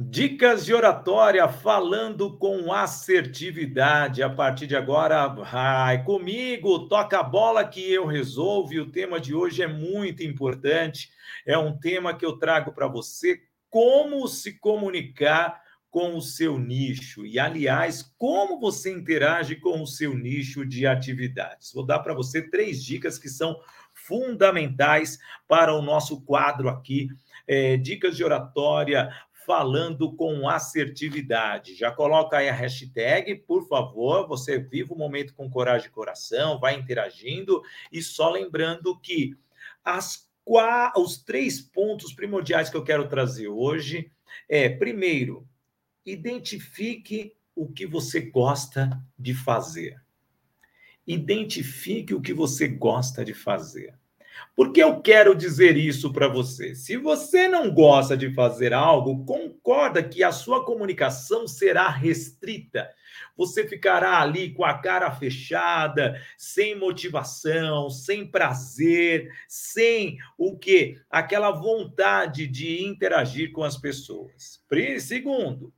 Dicas 0.00 0.64
de 0.64 0.72
oratória 0.72 1.48
falando 1.48 2.38
com 2.38 2.72
assertividade. 2.72 4.22
A 4.22 4.30
partir 4.30 4.68
de 4.68 4.76
agora, 4.76 5.26
vai 5.26 6.04
comigo, 6.04 6.86
toca 6.86 7.18
a 7.18 7.22
bola 7.24 7.66
que 7.66 7.92
eu 7.92 8.06
resolvo. 8.06 8.72
E 8.72 8.78
o 8.78 8.92
tema 8.92 9.18
de 9.18 9.34
hoje 9.34 9.60
é 9.60 9.66
muito 9.66 10.22
importante. 10.22 11.10
É 11.44 11.58
um 11.58 11.76
tema 11.76 12.14
que 12.14 12.24
eu 12.24 12.38
trago 12.38 12.70
para 12.70 12.86
você: 12.86 13.42
como 13.68 14.28
se 14.28 14.56
comunicar 14.60 15.60
com 15.90 16.16
o 16.16 16.22
seu 16.22 16.60
nicho. 16.60 17.26
E, 17.26 17.38
aliás, 17.40 18.02
como 18.16 18.60
você 18.60 18.92
interage 18.92 19.56
com 19.56 19.82
o 19.82 19.86
seu 19.86 20.14
nicho 20.14 20.64
de 20.64 20.86
atividades. 20.86 21.72
Vou 21.72 21.84
dar 21.84 21.98
para 21.98 22.14
você 22.14 22.40
três 22.40 22.84
dicas 22.84 23.18
que 23.18 23.28
são 23.28 23.58
fundamentais 23.92 25.18
para 25.48 25.74
o 25.74 25.82
nosso 25.82 26.20
quadro 26.24 26.68
aqui. 26.68 27.08
É, 27.46 27.76
dicas 27.76 28.16
de 28.16 28.22
oratória 28.22 29.10
falando 29.48 30.12
com 30.12 30.46
assertividade. 30.46 31.74
Já 31.74 31.90
coloca 31.90 32.36
aí 32.36 32.50
a 32.50 32.52
hashtag, 32.52 33.34
por 33.34 33.66
favor, 33.66 34.28
você 34.28 34.58
viva 34.58 34.92
o 34.92 34.98
momento 34.98 35.32
com 35.32 35.48
coragem 35.48 35.88
e 35.88 35.90
coração, 35.90 36.60
vai 36.60 36.74
interagindo 36.74 37.62
e 37.90 38.02
só 38.02 38.28
lembrando 38.28 38.94
que 39.00 39.34
as 39.82 40.28
os 40.96 41.18
três 41.22 41.60
pontos 41.60 42.12
primordiais 42.14 42.70
que 42.70 42.76
eu 42.76 42.82
quero 42.82 43.06
trazer 43.06 43.48
hoje 43.48 44.10
é, 44.48 44.66
primeiro, 44.66 45.46
identifique 46.06 47.34
o 47.54 47.70
que 47.70 47.86
você 47.86 48.20
gosta 48.20 49.02
de 49.18 49.34
fazer. 49.34 50.02
Identifique 51.06 52.14
o 52.14 52.20
que 52.20 52.32
você 52.32 52.66
gosta 52.66 53.22
de 53.24 53.34
fazer. 53.34 53.97
Por 54.54 54.72
que 54.72 54.82
eu 54.82 55.00
quero 55.00 55.34
dizer 55.34 55.76
isso 55.76 56.12
para 56.12 56.28
você? 56.28 56.74
Se 56.74 56.96
você 56.96 57.46
não 57.46 57.72
gosta 57.72 58.16
de 58.16 58.34
fazer 58.34 58.72
algo, 58.72 59.24
concorda 59.24 60.02
que 60.02 60.22
a 60.24 60.32
sua 60.32 60.64
comunicação 60.64 61.46
será 61.46 61.88
restrita. 61.88 62.88
Você 63.36 63.66
ficará 63.66 64.20
ali 64.20 64.52
com 64.52 64.64
a 64.64 64.74
cara 64.78 65.10
fechada, 65.12 66.20
sem 66.36 66.76
motivação, 66.76 67.88
sem 67.88 68.26
prazer, 68.26 69.30
sem 69.46 70.18
o 70.36 70.58
que? 70.58 71.00
Aquela 71.08 71.52
vontade 71.52 72.46
de 72.46 72.84
interagir 72.84 73.52
com 73.52 73.62
as 73.62 73.76
pessoas. 73.76 74.60
Segundo, 75.00 75.72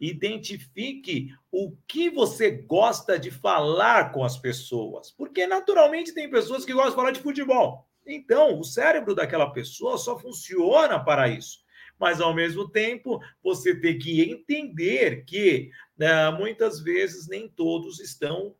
identifique 0.00 1.34
o 1.50 1.76
que 1.86 2.08
você 2.08 2.50
gosta 2.50 3.18
de 3.18 3.30
falar 3.30 4.12
com 4.12 4.24
as 4.24 4.38
pessoas, 4.38 5.10
porque 5.10 5.46
naturalmente 5.46 6.14
tem 6.14 6.30
pessoas 6.30 6.64
que 6.64 6.72
gostam 6.72 6.90
de 6.90 6.96
falar 6.96 7.10
de 7.10 7.20
futebol. 7.20 7.89
Então, 8.06 8.58
o 8.58 8.64
cérebro 8.64 9.14
daquela 9.14 9.50
pessoa 9.50 9.98
só 9.98 10.18
funciona 10.18 10.98
para 10.98 11.28
isso. 11.28 11.60
Mas, 11.98 12.20
ao 12.20 12.34
mesmo 12.34 12.68
tempo, 12.68 13.20
você 13.42 13.74
tem 13.78 13.98
que 13.98 14.22
entender 14.22 15.24
que 15.24 15.70
né, 15.96 16.30
muitas 16.30 16.80
vezes 16.80 17.28
nem 17.28 17.48
todos 17.48 18.00
estão 18.00 18.54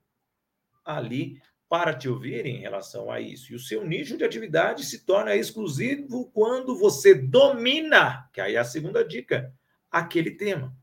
ali 0.85 1.41
para 1.71 1.95
te 1.95 2.09
ouvir 2.09 2.45
em 2.47 2.59
relação 2.59 3.11
a 3.11 3.21
isso. 3.21 3.53
E 3.53 3.55
o 3.55 3.61
seu 3.61 3.87
nicho 3.87 4.17
de 4.17 4.25
atividade 4.25 4.85
se 4.85 5.07
torna 5.07 5.37
exclusivo 5.37 6.29
quando 6.35 6.77
você 6.77 7.15
domina, 7.15 8.29
que 8.33 8.41
aí 8.41 8.57
é 8.57 8.59
a 8.59 8.65
segunda 8.65 9.05
dica, 9.05 9.55
aquele 9.89 10.33
tema. 10.33 10.77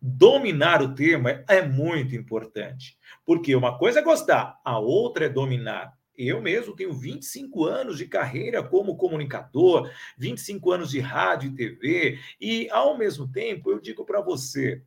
Dominar 0.00 0.82
o 0.82 0.94
tema 0.94 1.42
é 1.48 1.62
muito 1.62 2.14
importante, 2.14 2.98
porque 3.24 3.56
uma 3.56 3.78
coisa 3.78 4.00
é 4.00 4.02
gostar, 4.02 4.60
a 4.62 4.78
outra 4.78 5.24
é 5.24 5.28
dominar. 5.30 5.95
Eu 6.16 6.40
mesmo 6.40 6.74
tenho 6.74 6.92
25 6.92 7.64
anos 7.64 7.98
de 7.98 8.06
carreira 8.06 8.62
como 8.62 8.96
comunicador, 8.96 9.90
25 10.16 10.72
anos 10.72 10.90
de 10.90 11.00
rádio 11.00 11.50
e 11.50 11.54
TV, 11.54 12.18
e 12.40 12.68
ao 12.70 12.96
mesmo 12.96 13.30
tempo 13.30 13.70
eu 13.70 13.78
digo 13.78 14.04
para 14.04 14.20
você, 14.20 14.82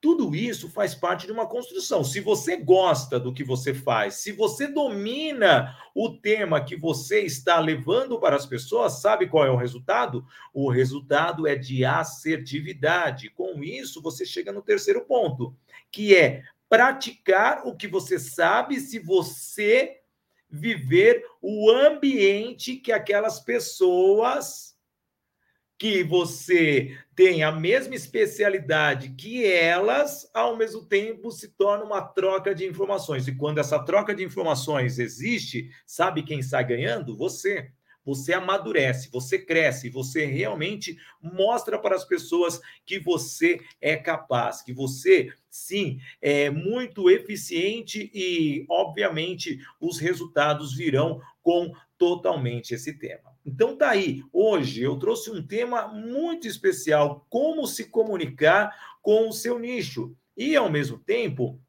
tudo 0.00 0.34
isso 0.34 0.70
faz 0.70 0.94
parte 0.94 1.26
de 1.26 1.32
uma 1.32 1.46
construção. 1.46 2.02
Se 2.02 2.20
você 2.20 2.56
gosta 2.56 3.20
do 3.20 3.34
que 3.34 3.44
você 3.44 3.74
faz, 3.74 4.14
se 4.14 4.32
você 4.32 4.66
domina 4.66 5.76
o 5.94 6.08
tema 6.16 6.64
que 6.64 6.74
você 6.74 7.20
está 7.20 7.60
levando 7.60 8.18
para 8.18 8.34
as 8.34 8.46
pessoas, 8.46 9.02
sabe 9.02 9.28
qual 9.28 9.44
é 9.44 9.50
o 9.50 9.56
resultado? 9.56 10.24
O 10.54 10.70
resultado 10.70 11.46
é 11.46 11.54
de 11.54 11.84
assertividade. 11.84 13.28
Com 13.28 13.62
isso, 13.62 14.00
você 14.00 14.24
chega 14.24 14.50
no 14.50 14.62
terceiro 14.62 15.02
ponto, 15.02 15.54
que 15.92 16.16
é 16.16 16.44
praticar 16.66 17.66
o 17.66 17.76
que 17.76 17.86
você 17.86 18.18
sabe 18.18 18.80
se 18.80 18.98
você 18.98 19.99
viver 20.50 21.24
o 21.40 21.70
ambiente 21.70 22.76
que 22.76 22.92
aquelas 22.92 23.40
pessoas 23.40 24.70
que 25.78 26.04
você 26.04 26.94
tem 27.16 27.42
a 27.42 27.50
mesma 27.50 27.94
especialidade 27.94 29.14
que 29.16 29.46
elas, 29.46 30.30
ao 30.34 30.54
mesmo 30.54 30.84
tempo 30.84 31.30
se 31.30 31.48
torna 31.56 31.82
uma 31.84 32.02
troca 32.02 32.54
de 32.54 32.66
informações. 32.66 33.26
E 33.26 33.34
quando 33.34 33.58
essa 33.58 33.78
troca 33.78 34.14
de 34.14 34.22
informações 34.22 34.98
existe, 34.98 35.70
sabe 35.86 36.22
quem 36.22 36.42
sai 36.42 36.66
ganhando? 36.66 37.16
Você 37.16 37.72
você 38.04 38.32
amadurece, 38.32 39.10
você 39.10 39.38
cresce, 39.38 39.90
você 39.90 40.24
realmente 40.24 40.96
mostra 41.22 41.78
para 41.78 41.96
as 41.96 42.04
pessoas 42.04 42.60
que 42.84 42.98
você 42.98 43.60
é 43.80 43.96
capaz, 43.96 44.62
que 44.62 44.72
você, 44.72 45.32
sim, 45.50 45.98
é 46.20 46.50
muito 46.50 47.10
eficiente 47.10 48.10
e, 48.14 48.64
obviamente, 48.68 49.58
os 49.80 49.98
resultados 49.98 50.74
virão 50.74 51.20
com 51.42 51.72
totalmente 51.98 52.74
esse 52.74 52.98
tema. 52.98 53.30
Então 53.44 53.76
tá 53.76 53.90
aí, 53.90 54.22
hoje 54.32 54.82
eu 54.82 54.98
trouxe 54.98 55.30
um 55.30 55.46
tema 55.46 55.88
muito 55.88 56.46
especial, 56.46 57.26
como 57.28 57.66
se 57.66 57.86
comunicar 57.86 58.98
com 59.02 59.28
o 59.28 59.32
seu 59.32 59.58
nicho. 59.58 60.14
E 60.36 60.56
ao 60.56 60.70
mesmo 60.70 60.98
tempo, 60.98 61.60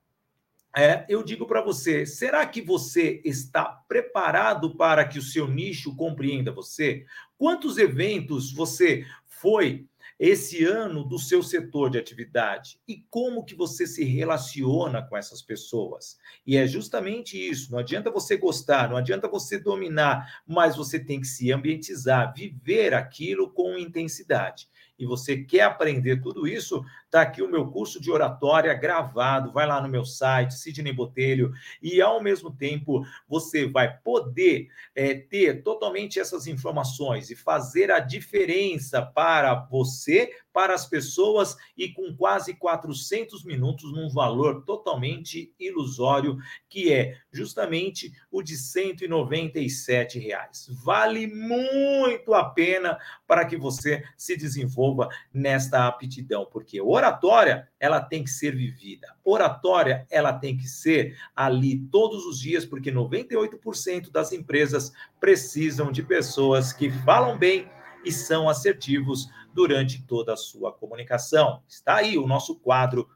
é, 0.76 1.06
eu 1.10 1.24
digo 1.24 1.46
para 1.46 1.62
você: 1.62 2.06
será 2.06 2.46
que 2.46 2.62
você 2.62 3.22
está 3.26 3.66
preparado 3.66 4.76
para 4.76 5.06
que 5.06 5.20
o 5.20 5.24
seu 5.24 5.48
nicho 5.48 5.96
compreenda 5.96 6.52
você? 6.52 7.06
Quantos 7.38 7.78
eventos 7.78 8.54
você 8.54 9.06
foi 9.26 9.86
esse 10.22 10.64
ano 10.64 11.04
do 11.04 11.18
seu 11.18 11.42
setor 11.42 11.90
de 11.90 11.98
atividade 11.98 12.80
e 12.88 13.04
como 13.10 13.44
que 13.44 13.56
você 13.56 13.88
se 13.88 14.04
relaciona 14.04 15.02
com 15.02 15.18
essas 15.18 15.42
pessoas. 15.42 16.16
E 16.46 16.56
é 16.56 16.68
justamente 16.68 17.36
isso, 17.36 17.72
não 17.72 17.80
adianta 17.80 18.12
você 18.12 18.38
gostar, 18.38 18.88
não 18.88 18.98
adianta 18.98 19.28
você 19.28 19.58
dominar, 19.58 20.44
mas 20.46 20.76
você 20.76 21.00
tem 21.00 21.20
que 21.20 21.26
se 21.26 21.52
ambientizar, 21.52 22.36
viver 22.36 22.94
aquilo 22.94 23.50
com 23.52 23.76
intensidade 23.80 24.70
e 25.02 25.06
você 25.06 25.36
quer 25.36 25.64
aprender 25.64 26.22
tudo 26.22 26.48
isso, 26.48 26.86
está 27.06 27.24
aqui 27.24 27.42
o 27.42 27.50
meu 27.50 27.66
curso 27.72 28.00
de 28.00 28.12
oratória 28.12 28.72
gravado. 28.76 29.52
Vai 29.52 29.66
lá 29.66 29.82
no 29.82 29.90
meu 29.90 30.06
site, 30.06 30.54
Sidney 30.54 30.94
Botelho, 30.94 31.52
e 31.82 32.00
ao 32.00 32.22
mesmo 32.22 32.52
tempo 32.52 33.04
você 33.28 33.66
vai 33.66 33.98
poder 33.98 34.68
é, 34.94 35.16
ter 35.16 35.64
totalmente 35.64 36.20
essas 36.20 36.46
informações 36.46 37.32
e 37.32 37.36
fazer 37.36 37.90
a 37.90 38.00
diferença 38.00 39.02
para 39.02 39.56
você, 39.56 40.32
para 40.54 40.74
as 40.74 40.86
pessoas 40.86 41.56
e 41.78 41.90
com 41.90 42.16
quase 42.16 42.54
400 42.54 43.44
minutos 43.44 43.92
num 43.94 44.10
valor 44.10 44.64
totalmente 44.64 45.54
ilusório, 45.60 46.38
que 46.70 46.92
é 46.92 47.18
justamente 47.32 48.12
o 48.32 48.42
de 48.42 48.56
197 48.58 50.20
reais. 50.20 50.68
Vale 50.84 51.28
muito 51.28 52.34
a 52.34 52.44
pena 52.46 52.98
para 53.28 53.46
que 53.46 53.58
você 53.58 54.04
se 54.18 54.36
desenvolva 54.36 55.10
nesta 55.34 55.88
aptidão, 55.88 56.46
porque 56.46 56.82
oratória, 56.82 57.70
ela 57.80 58.02
tem 58.02 58.24
que 58.24 58.30
ser 58.30 58.56
vivida. 58.56 59.16
Oratória, 59.24 60.06
ela 60.10 60.34
tem 60.34 60.58
que 60.58 60.68
ser 60.68 61.18
ali 61.36 61.80
todos 61.92 62.26
os 62.26 62.40
dias, 62.40 62.66
porque 62.66 62.92
98% 62.92 64.12
das 64.12 64.32
empresas 64.32 64.92
precisam 65.20 65.92
de 65.92 66.04
pessoas 66.04 66.74
que 66.74 66.90
falam 66.90 67.38
bem 67.38 67.70
e 68.04 68.12
são 68.12 68.50
assertivos 68.50 69.30
durante 69.54 70.02
toda 70.04 70.34
a 70.34 70.38
sua 70.38 70.72
comunicação. 70.72 71.62
Está 71.68 71.98
aí 71.98 72.18
o 72.18 72.28
nosso 72.28 72.60
quadro 72.60 73.10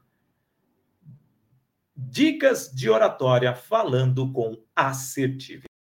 Dicas 1.98 2.70
de 2.70 2.90
oratória 2.90 3.54
falando 3.54 4.30
com 4.30 4.62
assertividade. 4.74 5.75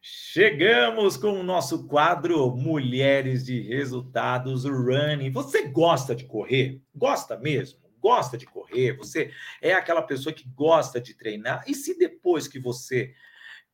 Chegamos 0.00 1.16
com 1.16 1.32
o 1.32 1.42
nosso 1.42 1.88
quadro 1.88 2.54
Mulheres 2.54 3.44
de 3.44 3.60
Resultados 3.60 4.64
Running. 4.64 5.30
Você 5.32 5.66
gosta 5.68 6.14
de 6.14 6.24
correr? 6.24 6.80
Gosta 6.94 7.36
mesmo? 7.36 7.80
Gosta 8.00 8.38
de 8.38 8.46
correr? 8.46 8.96
Você 8.96 9.32
é 9.60 9.72
aquela 9.72 10.02
pessoa 10.02 10.32
que 10.32 10.48
gosta 10.48 11.00
de 11.00 11.14
treinar? 11.14 11.64
E 11.66 11.74
se 11.74 11.98
depois 11.98 12.46
que 12.46 12.60
você 12.60 13.12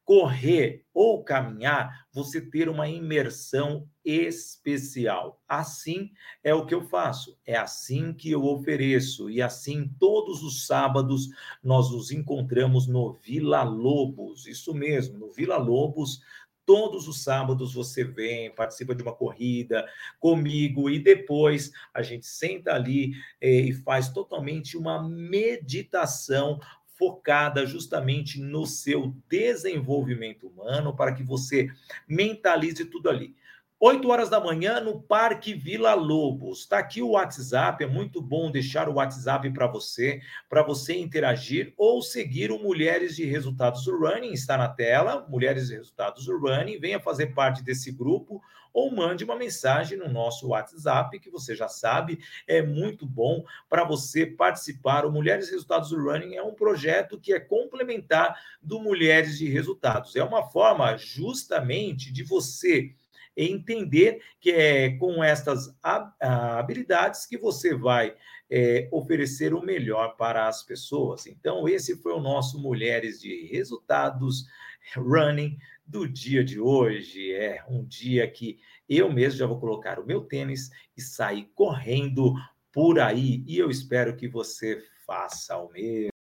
correr 0.05 0.85
ou 0.93 1.25
caminhar, 1.25 2.07
você 2.13 2.41
ter 2.41 2.69
uma 2.69 2.89
imersão 2.89 3.89
especial. 4.05 5.41
Assim 5.49 6.11
é 6.43 6.55
o 6.55 6.67
que 6.67 6.75
eu 6.75 6.83
faço, 6.83 7.39
é 7.47 7.57
assim 7.57 8.13
que 8.13 8.31
eu 8.31 8.45
ofereço, 8.45 9.31
e 9.31 9.41
assim 9.41 9.91
todos 9.99 10.43
os 10.43 10.67
sábados 10.67 11.29
nós 11.63 11.91
nos 11.91 12.11
encontramos 12.11 12.87
no 12.87 13.15
Vila 13.15 13.63
Lobos, 13.63 14.47
isso 14.47 14.75
mesmo, 14.75 15.19
no 15.19 15.33
Vila 15.33 15.57
Lobos. 15.57 16.21
Todos 16.67 17.07
os 17.09 17.23
sábados 17.23 17.75
você 17.75 18.05
vem, 18.05 18.51
participa 18.55 18.95
de 18.95 19.03
uma 19.03 19.15
corrida 19.15 19.87
comigo 20.19 20.89
e 20.89 20.99
depois 20.99 21.71
a 21.93 22.01
gente 22.01 22.27
senta 22.27 22.73
ali 22.73 23.13
eh, 23.39 23.61
e 23.61 23.73
faz 23.75 24.09
totalmente 24.09 24.75
uma 24.75 25.07
meditação 25.07 26.59
focada 26.97 27.67
justamente 27.67 28.41
no 28.41 28.67
seu 28.67 29.15
desenvolvimento 29.29 30.47
humano, 30.47 30.95
para 30.95 31.13
que 31.13 31.23
você 31.23 31.69
mentalize 32.09 32.85
tudo 32.85 33.09
ali. 33.09 33.35
8 33.87 34.09
horas 34.09 34.31
da 34.31 34.41
manhã 34.41 34.81
no 34.81 35.03
Parque 35.03 35.53
Vila 35.53 35.93
Lobos. 35.93 36.61
Está 36.61 36.79
aqui 36.79 37.03
o 37.03 37.11
WhatsApp, 37.11 37.85
é 37.85 37.87
muito 37.87 38.23
bom 38.23 38.51
deixar 38.51 38.89
o 38.89 38.95
WhatsApp 38.95 39.51
para 39.51 39.67
você, 39.67 40.23
para 40.49 40.63
você 40.63 40.97
interagir 40.97 41.75
ou 41.77 42.01
seguir 42.01 42.51
o 42.51 42.59
Mulheres 42.59 43.15
de 43.15 43.27
Resultados 43.27 43.87
Running, 43.87 44.33
está 44.33 44.57
na 44.57 44.69
tela, 44.69 45.27
Mulheres 45.29 45.69
de 45.69 45.75
Resultados 45.75 46.27
Running, 46.27 46.81
venha 46.81 46.99
fazer 46.99 47.35
parte 47.35 47.63
desse 47.63 47.93
grupo 47.93 48.41
ou 48.73 48.91
mande 48.91 49.23
uma 49.23 49.37
mensagem 49.37 49.99
no 49.99 50.09
nosso 50.09 50.49
WhatsApp, 50.49 51.21
que 51.21 51.29
você 51.29 51.55
já 51.55 51.69
sabe, 51.69 52.21
é 52.49 52.63
muito 52.63 53.05
bom 53.05 53.45
para 53.69 53.85
você 53.85 54.25
participar. 54.25 55.05
O 55.05 55.13
Mulheres 55.13 55.51
Resultados 55.51 55.91
do 55.91 56.03
Running 56.03 56.37
é 56.37 56.43
um 56.43 56.55
projeto 56.55 57.21
que 57.21 57.35
é 57.35 57.39
complementar 57.39 58.35
do 58.63 58.81
Mulheres 58.81 59.37
de 59.37 59.47
Resultados. 59.47 60.17
É 60.17 60.25
uma 60.25 60.43
forma 60.43 60.97
justamente 60.97 62.11
de 62.11 62.23
você 62.23 62.95
entender 63.37 64.21
que 64.41 64.51
é 64.51 64.91
com 64.97 65.23
estas 65.23 65.75
habilidades 66.21 67.27
que 67.27 67.37
você 67.37 67.75
vai 67.75 68.15
é, 68.51 68.89
oferecer 68.93 69.55
o 69.55 69.63
melhor 69.63 70.17
para 70.17 70.47
as 70.47 70.63
pessoas. 70.63 71.27
Então, 71.27 71.69
esse 71.69 71.97
foi 71.97 72.13
o 72.13 72.21
nosso 72.21 72.61
Mulheres 72.61 73.21
de 73.21 73.47
Resultados 73.47 74.45
Running 74.97 75.59
do 75.87 76.09
dia 76.09 76.45
de 76.45 76.61
hoje. 76.61 77.33
É 77.33 77.65
um 77.69 77.85
dia 77.85 78.29
que 78.31 78.59
eu 78.89 79.13
mesmo 79.13 79.39
já 79.39 79.47
vou 79.47 79.59
colocar 79.59 79.99
o 79.99 80.07
meu 80.07 80.23
tênis 80.23 80.71
e 80.97 81.01
sair 81.01 81.51
correndo 81.55 82.35
por 82.73 82.99
aí. 82.99 83.43
E 83.47 83.59
eu 83.59 83.71
espero 83.71 84.17
que 84.17 84.29
você 84.29 84.83
faça 85.07 85.57
o 85.59 85.71
mesmo. 85.71 86.14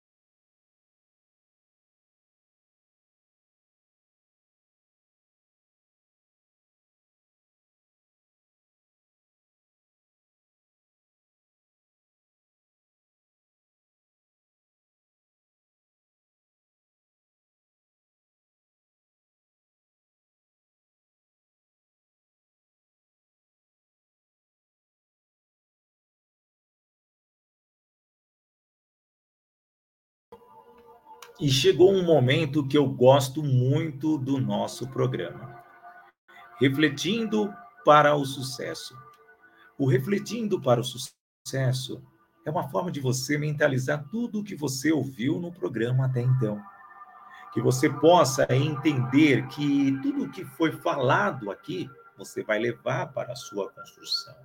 E 31.41 31.49
chegou 31.49 31.91
um 31.91 32.06
momento 32.06 32.67
que 32.67 32.77
eu 32.77 32.88
gosto 32.88 33.41
muito 33.41 34.15
do 34.15 34.39
nosso 34.39 34.88
programa. 34.88 35.60
Refletindo 36.60 37.51
para 37.84 38.15
o 38.15 38.23
sucesso. 38.23 38.95
O 39.75 39.88
refletindo 39.88 40.62
para 40.62 40.80
o 40.80 40.84
sucesso 40.84 41.99
é 42.45 42.51
uma 42.51 42.69
forma 42.69 42.91
de 42.91 42.99
você 42.99 43.39
mentalizar 43.39 44.08
tudo 44.12 44.41
o 44.41 44.43
que 44.43 44.56
você 44.56 44.91
ouviu 44.91 45.39
no 45.39 45.51
programa 45.51 46.06
até 46.06 46.21
então. 46.21 46.62
Que 47.51 47.60
você 47.60 47.89
possa 47.89 48.45
entender 48.51 49.47
que 49.47 49.99
tudo 50.04 50.25
o 50.25 50.30
que 50.30 50.45
foi 50.45 50.71
falado 50.71 51.49
aqui, 51.49 51.89
você 52.15 52.43
vai 52.43 52.60
levar 52.60 53.08
para 53.13 53.34
a 53.34 53.36
sua 53.36 53.67
construção 53.71 54.36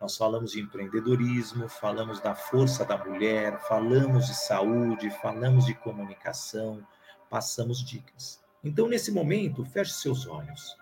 nós 0.00 0.16
falamos 0.16 0.52
de 0.52 0.60
empreendedorismo, 0.60 1.68
falamos 1.68 2.20
da 2.20 2.34
força 2.34 2.84
da 2.84 3.02
mulher, 3.02 3.58
falamos 3.66 4.26
de 4.26 4.34
saúde, 4.34 5.10
falamos 5.22 5.64
de 5.64 5.74
comunicação, 5.74 6.86
passamos 7.30 7.82
dicas. 7.84 8.40
Então, 8.62 8.88
nesse 8.88 9.10
momento, 9.10 9.64
feche 9.64 9.92
seus 9.92 10.26
olhos. 10.26 10.76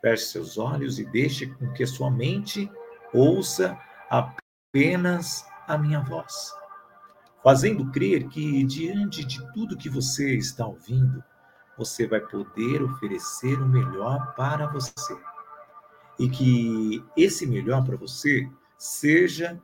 Feche 0.00 0.24
seus 0.24 0.58
olhos 0.58 0.98
e 0.98 1.04
deixe 1.04 1.46
com 1.46 1.72
que 1.72 1.86
sua 1.86 2.10
mente 2.10 2.70
ouça 3.12 3.78
apenas 4.10 5.44
a 5.66 5.76
minha 5.76 6.00
voz, 6.00 6.52
fazendo 7.42 7.90
crer 7.90 8.28
que 8.28 8.64
diante 8.64 9.24
de 9.24 9.52
tudo 9.52 9.76
que 9.76 9.88
você 9.88 10.34
está 10.36 10.66
ouvindo, 10.66 11.22
você 11.76 12.06
vai 12.06 12.20
poder 12.20 12.82
oferecer 12.82 13.60
o 13.60 13.66
melhor 13.66 14.34
para 14.34 14.66
você 14.66 15.16
e 16.18 16.28
que 16.28 17.04
esse 17.16 17.46
melhor 17.46 17.84
para 17.84 17.96
você 17.96 18.50
seja 18.76 19.60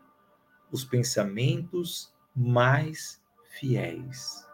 os 0.70 0.84
pensamentos 0.84 2.12
mais 2.34 3.20
fiéis, 3.58 4.46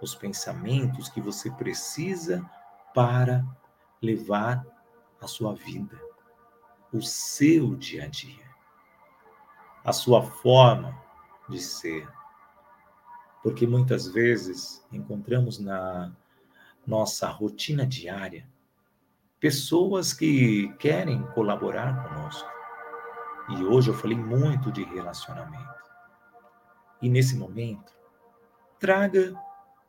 os 0.00 0.14
pensamentos 0.14 1.08
que 1.08 1.20
você 1.20 1.50
precisa 1.50 2.48
para 2.94 3.44
levar 4.00 4.64
a 5.20 5.26
sua 5.26 5.54
vida, 5.54 6.00
o 6.92 7.02
seu 7.02 7.74
dia 7.74 8.04
a 8.04 8.08
dia, 8.08 8.44
a 9.84 9.92
sua 9.92 10.22
forma 10.22 10.96
de 11.48 11.60
ser. 11.60 12.08
Porque 13.42 13.66
muitas 13.66 14.06
vezes 14.06 14.86
encontramos 14.92 15.58
na 15.58 16.14
nossa 16.86 17.28
rotina 17.28 17.86
diária 17.86 18.46
pessoas 19.44 20.14
que 20.14 20.74
querem 20.78 21.22
colaborar 21.34 22.02
conosco. 22.02 22.48
E 23.50 23.62
hoje 23.62 23.90
eu 23.90 23.94
falei 23.94 24.16
muito 24.16 24.72
de 24.72 24.82
relacionamento. 24.84 25.84
E 27.02 27.10
nesse 27.10 27.36
momento, 27.36 27.92
traga 28.78 29.38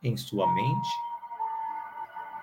em 0.03 0.18
sua 0.18 0.53
mente, 0.53 0.89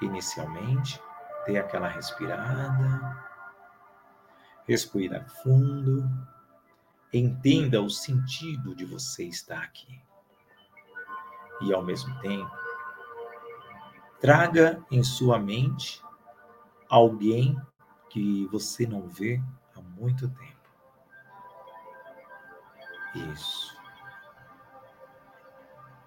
inicialmente, 0.01 0.99
dê 1.45 1.59
aquela 1.59 1.87
respirada, 1.87 3.23
respira 4.67 5.23
fundo, 5.43 6.09
entenda 7.13 7.83
o 7.83 7.91
sentido 7.91 8.75
de 8.75 8.87
você 8.87 9.25
estar 9.25 9.59
aqui. 9.59 10.03
E 11.61 11.75
ao 11.75 11.85
mesmo 11.85 12.19
tempo, 12.21 12.57
traga 14.19 14.83
em 14.91 15.05
sua 15.05 15.39
mente 15.39 16.03
alguém 16.93 17.59
que 18.11 18.47
você 18.49 18.86
não 18.86 19.09
vê 19.09 19.43
há 19.74 19.80
muito 19.80 20.28
tempo. 20.28 20.53
Isso. 23.32 23.74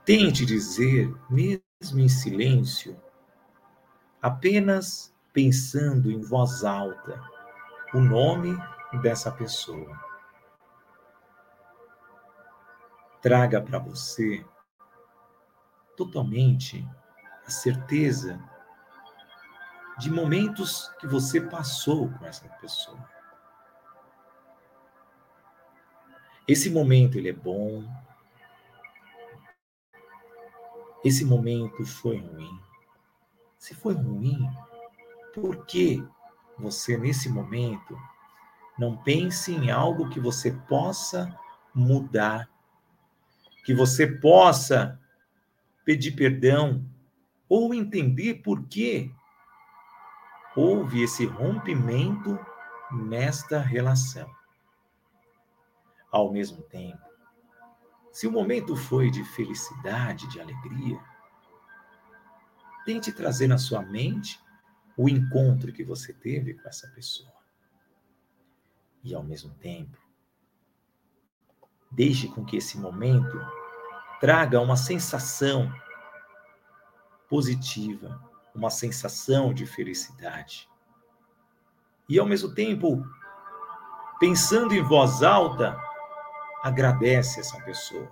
Tente 0.06 0.46
dizer, 0.46 1.12
mesmo 1.28 2.00
em 2.00 2.08
silêncio, 2.08 3.02
apenas 4.22 5.12
pensando 5.34 6.12
em 6.12 6.22
voz 6.22 6.64
alta, 6.64 7.20
o 7.92 8.00
nome 8.00 8.56
dessa 9.02 9.32
pessoa. 9.32 10.00
Traga 13.24 13.60
para 13.60 13.80
você 13.80 14.46
totalmente 15.98 16.88
a 17.44 17.50
certeza 17.50 18.40
de 19.98 20.12
momentos 20.12 20.90
que 21.00 21.08
você 21.08 21.40
passou 21.40 22.10
com 22.12 22.26
essa 22.26 22.48
pessoa. 22.60 23.10
Esse 26.48 26.70
momento 26.70 27.18
ele 27.18 27.30
é 27.30 27.34
bom. 27.34 27.84
Esse 31.04 31.24
momento 31.24 31.86
foi 31.86 32.18
ruim. 32.18 32.60
Se 33.58 33.74
foi 33.74 33.94
ruim, 33.94 34.48
por 35.34 35.66
que 35.66 36.06
você 36.58 36.98
nesse 36.98 37.30
momento 37.30 37.98
não 38.78 38.98
pense 38.98 39.54
em 39.54 39.72
algo 39.72 40.10
que 40.10 40.20
você 40.20 40.52
possa 40.52 41.36
mudar, 41.74 42.50
que 43.66 43.74
você 43.74 44.06
possa 44.06 45.00
pedir 45.84 46.12
perdão 46.12 46.86
ou 47.48 47.74
entender 47.74 48.36
por 48.36 48.64
que 48.68 49.12
houve 50.56 51.04
esse 51.04 51.26
rompimento 51.26 52.40
nesta 52.92 53.60
relação. 53.60 54.30
Ao 56.12 56.32
mesmo 56.32 56.62
tempo, 56.64 57.04
se 58.12 58.26
o 58.26 58.32
momento 58.32 58.76
foi 58.76 59.12
de 59.12 59.24
felicidade, 59.24 60.30
de 60.30 60.40
alegria, 60.40 61.00
tente 62.86 63.12
trazer 63.12 63.48
na 63.48 63.58
sua 63.58 63.82
mente 63.82 64.40
o 64.96 65.10
encontro 65.10 65.74
que 65.74 65.84
você 65.84 66.14
teve 66.14 66.54
com 66.54 66.68
essa 66.70 66.88
pessoa. 66.92 67.34
E 69.04 69.14
ao 69.14 69.22
mesmo 69.22 69.54
tempo, 69.56 69.98
deixe 71.92 72.30
com 72.30 72.46
que 72.46 72.56
esse 72.56 72.78
momento 72.78 73.38
traga 74.22 74.62
uma 74.62 74.78
sensação 74.78 75.72
positiva, 77.30 78.25
uma 78.56 78.70
sensação 78.70 79.54
de 79.54 79.66
felicidade. 79.66 80.70
E 82.08 82.18
ao 82.18 82.26
mesmo 82.26 82.54
tempo, 82.54 83.06
pensando 84.20 84.74
em 84.74 84.82
voz 84.82 85.22
alta, 85.22 85.78
agradece 86.64 87.40
essa 87.40 87.60
pessoa. 87.62 88.10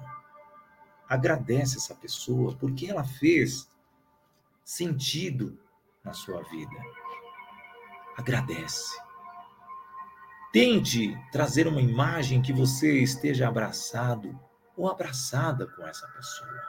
Agradece 1.08 1.78
essa 1.78 1.96
pessoa 1.96 2.56
porque 2.56 2.88
ela 2.88 3.04
fez 3.04 3.72
sentido 4.64 5.58
na 6.04 6.14
sua 6.14 6.42
vida. 6.44 6.76
Agradece. 8.18 9.00
Tente 10.52 11.18
trazer 11.32 11.68
uma 11.68 11.82
imagem 11.82 12.42
que 12.42 12.54
você 12.54 13.00
esteja 13.02 13.48
abraçado 13.48 14.40
ou 14.76 14.90
abraçada 14.90 15.68
com 15.68 15.86
essa 15.88 16.08
pessoa. 16.10 16.62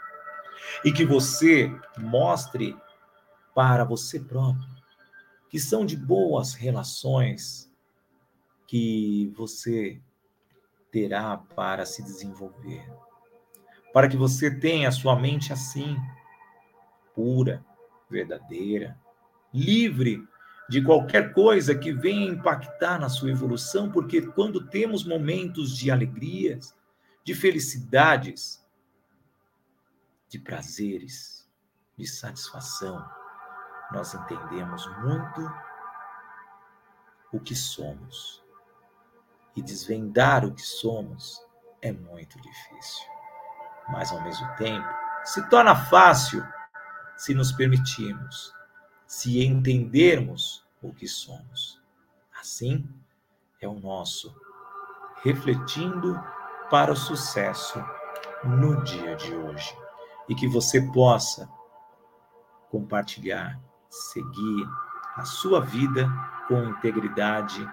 E 0.84 0.92
que 0.92 1.04
você 1.04 1.70
mostre 1.98 2.76
para 3.54 3.84
você 3.84 4.18
próprio 4.18 4.74
que 5.54 5.60
são 5.60 5.86
de 5.86 5.96
boas 5.96 6.52
relações 6.52 7.72
que 8.66 9.32
você 9.36 10.00
terá 10.90 11.36
para 11.36 11.86
se 11.86 12.02
desenvolver. 12.02 12.84
Para 13.92 14.08
que 14.08 14.16
você 14.16 14.50
tenha 14.50 14.90
sua 14.90 15.14
mente 15.14 15.52
assim, 15.52 15.96
pura, 17.14 17.64
verdadeira, 18.10 18.98
livre 19.52 20.26
de 20.68 20.82
qualquer 20.82 21.32
coisa 21.32 21.72
que 21.72 21.92
venha 21.92 22.32
impactar 22.32 22.98
na 22.98 23.08
sua 23.08 23.30
evolução, 23.30 23.92
porque 23.92 24.22
quando 24.22 24.66
temos 24.66 25.04
momentos 25.04 25.76
de 25.76 25.88
alegrias, 25.88 26.74
de 27.22 27.32
felicidades, 27.32 28.60
de 30.28 30.40
prazeres, 30.40 31.48
de 31.96 32.08
satisfação, 32.08 33.08
nós 33.94 34.14
entendemos 34.14 34.86
muito 34.98 35.54
o 37.32 37.40
que 37.40 37.54
somos. 37.54 38.42
E 39.56 39.62
desvendar 39.62 40.44
o 40.44 40.52
que 40.52 40.62
somos 40.62 41.40
é 41.80 41.92
muito 41.92 42.40
difícil. 42.40 43.06
Mas, 43.88 44.10
ao 44.10 44.20
mesmo 44.22 44.46
tempo, 44.56 44.88
se 45.24 45.48
torna 45.48 45.76
fácil 45.76 46.44
se 47.16 47.34
nos 47.34 47.52
permitirmos 47.52 48.52
se 49.06 49.44
entendermos 49.44 50.66
o 50.82 50.92
que 50.92 51.06
somos. 51.06 51.80
Assim 52.38 52.88
é 53.60 53.68
o 53.68 53.78
nosso 53.78 54.34
refletindo 55.22 56.20
para 56.68 56.92
o 56.92 56.96
sucesso 56.96 57.78
no 58.42 58.82
dia 58.82 59.14
de 59.14 59.34
hoje. 59.34 59.76
E 60.28 60.34
que 60.34 60.48
você 60.48 60.80
possa 60.92 61.48
compartilhar, 62.70 63.60
seguir 63.94 64.66
a 65.16 65.24
sua 65.24 65.60
vida 65.60 66.08
com 66.48 66.64
integridade, 66.64 67.66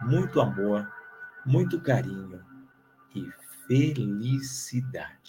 muito 0.00 0.40
amor, 0.40 0.86
muito 1.46 1.80
carinho 1.80 2.44
e 3.14 3.24
felicidade. 3.66 5.28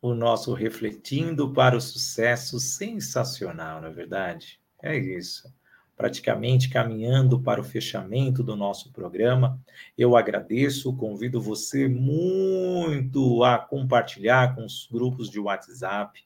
o 0.00 0.14
nosso 0.14 0.52
refletindo 0.54 1.52
para 1.52 1.76
o 1.76 1.80
sucesso 1.80 2.60
sensacional, 2.60 3.80
na 3.80 3.88
é 3.88 3.90
verdade? 3.90 4.60
É 4.82 4.96
isso. 4.96 5.52
Praticamente 5.96 6.68
caminhando 6.68 7.40
para 7.40 7.60
o 7.60 7.64
fechamento 7.64 8.42
do 8.42 8.54
nosso 8.54 8.92
programa, 8.92 9.58
eu 9.96 10.14
agradeço, 10.14 10.94
convido 10.94 11.40
você 11.40 11.88
muito 11.88 13.42
a 13.42 13.58
compartilhar 13.58 14.54
com 14.54 14.64
os 14.64 14.86
grupos 14.92 15.30
de 15.30 15.40
WhatsApp. 15.40 16.22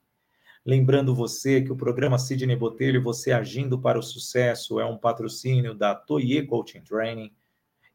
Lembrando 0.66 1.14
você 1.14 1.62
que 1.62 1.72
o 1.72 1.76
programa 1.76 2.18
Sidney 2.18 2.56
Botelho, 2.56 3.02
Você 3.02 3.32
Agindo 3.32 3.80
para 3.80 3.98
o 3.98 4.02
Sucesso, 4.02 4.78
é 4.78 4.84
um 4.84 4.98
patrocínio 4.98 5.74
da 5.74 5.94
Toye 5.94 6.46
Coaching 6.46 6.82
Training 6.82 7.32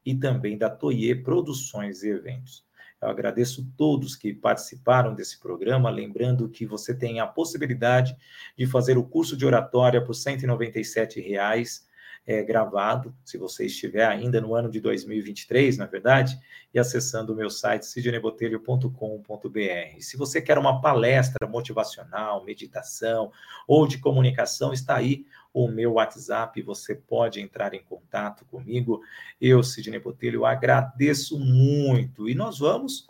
e 0.04 0.14
também 0.14 0.58
da 0.58 0.68
Toye 0.68 1.14
Produções 1.14 2.02
e 2.02 2.08
Eventos. 2.08 2.65
Eu 3.00 3.08
agradeço 3.08 3.66
todos 3.76 4.16
que 4.16 4.32
participaram 4.32 5.14
desse 5.14 5.38
programa, 5.38 5.90
lembrando 5.90 6.48
que 6.48 6.64
você 6.64 6.94
tem 6.94 7.20
a 7.20 7.26
possibilidade 7.26 8.16
de 8.56 8.66
fazer 8.66 8.96
o 8.96 9.04
curso 9.04 9.36
de 9.36 9.44
oratória 9.44 10.02
por 10.02 10.14
197 10.14 11.20
reais, 11.20 11.86
é, 12.26 12.42
gravado, 12.42 13.14
se 13.24 13.38
você 13.38 13.66
estiver 13.66 14.04
ainda 14.04 14.40
no 14.40 14.54
ano 14.54 14.68
de 14.68 14.80
2023, 14.80 15.78
na 15.78 15.84
é 15.84 15.88
verdade, 15.88 16.36
e 16.74 16.78
acessando 16.78 17.32
o 17.32 17.36
meu 17.36 17.48
site 17.48 17.86
sidneybotelho.com.br. 17.86 20.00
Se 20.00 20.16
você 20.16 20.42
quer 20.42 20.58
uma 20.58 20.80
palestra 20.80 21.46
motivacional, 21.46 22.44
meditação 22.44 23.30
ou 23.68 23.86
de 23.86 23.98
comunicação, 23.98 24.72
está 24.72 24.96
aí 24.96 25.24
o 25.54 25.68
meu 25.68 25.92
WhatsApp, 25.94 26.60
você 26.62 26.96
pode 26.96 27.40
entrar 27.40 27.72
em 27.72 27.82
contato 27.82 28.44
comigo. 28.46 29.00
Eu, 29.40 29.62
Sidney 29.62 30.00
Botelho, 30.00 30.44
agradeço 30.44 31.38
muito. 31.38 32.28
E 32.28 32.34
nós 32.34 32.58
vamos, 32.58 33.06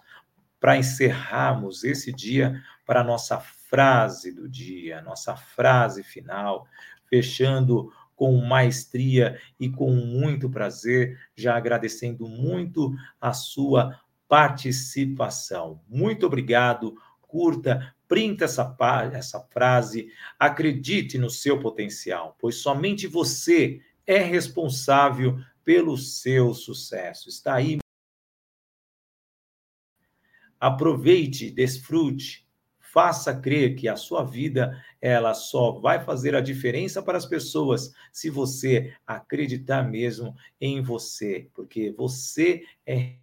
para 0.61 0.77
encerrarmos 0.77 1.85
esse 1.85 2.13
dia, 2.13 2.63
para 2.85 3.01
a 3.01 3.05
nossa 3.05 3.41
frase 3.41 4.31
do 4.31 4.49
dia, 4.49 5.01
nossa 5.01 5.35
frase 5.35 6.05
final, 6.05 6.69
fechando 7.09 7.91
com 8.17 8.35
maestria 8.39 9.39
e 9.61 9.69
com 9.69 9.93
muito 9.93 10.51
prazer, 10.51 11.21
já 11.37 11.57
agradecendo 11.57 12.27
muito 12.27 12.93
a 13.21 13.33
sua 13.33 14.01
participação. 14.27 15.81
Muito 15.87 16.27
obrigado. 16.27 16.97
Curta, 17.21 17.95
printa 18.09 18.47
essa, 18.47 18.75
essa 19.13 19.41
frase, 19.41 20.11
acredite 20.39 21.19
no 21.19 21.29
seu 21.29 21.61
potencial, 21.61 22.37
pois 22.41 22.57
somente 22.57 23.07
você 23.07 23.81
é 24.07 24.19
responsável 24.19 25.39
pelo 25.65 25.97
seu 25.99 26.55
sucesso. 26.55 27.29
Está 27.29 27.57
aí. 27.57 27.79
Aproveite, 30.59 31.51
desfrute, 31.51 32.46
faça 32.97 33.39
crer 33.39 33.75
que 33.75 33.89
a 33.89 33.95
sua 33.95 34.25
vida 34.25 34.83
ela 35.03 35.35
só 35.35 35.73
vai 35.73 36.03
fazer 36.03 36.35
a 36.35 36.41
diferença 36.41 37.03
para 37.03 37.19
as 37.19 37.27
pessoas 37.27 37.93
se 38.11 38.31
você 38.31 38.97
acreditar 39.07 39.83
mesmo 39.83 40.35
em 40.59 40.81
você, 40.81 41.51
porque 41.53 41.91
você 41.91 42.63
é 42.87 43.17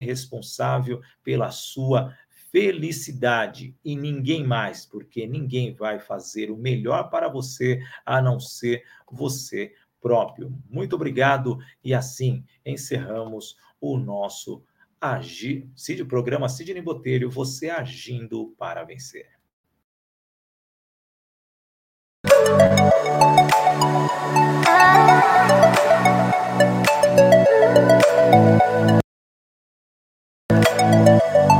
responsável 0.00 1.00
pela 1.22 1.52
sua 1.52 2.12
felicidade 2.50 3.76
e 3.84 3.94
ninguém 3.94 4.44
mais, 4.44 4.84
porque 4.84 5.24
ninguém 5.24 5.72
vai 5.72 6.00
fazer 6.00 6.50
o 6.50 6.56
melhor 6.56 7.08
para 7.08 7.28
você 7.28 7.80
a 8.04 8.20
não 8.20 8.40
ser 8.40 8.82
você 9.08 9.72
próprio. 10.00 10.52
Muito 10.68 10.96
obrigado 10.96 11.60
e 11.84 11.94
assim 11.94 12.44
encerramos 12.66 13.56
o 13.80 13.96
nosso 13.96 14.64
Agir, 15.02 15.68
Cid, 15.74 16.04
programa 16.04 16.48
Sidney 16.48 16.80
Botelho, 16.80 17.28
você 17.28 17.68
agindo 17.68 18.54
para 18.56 18.84
vencer. 18.84 19.26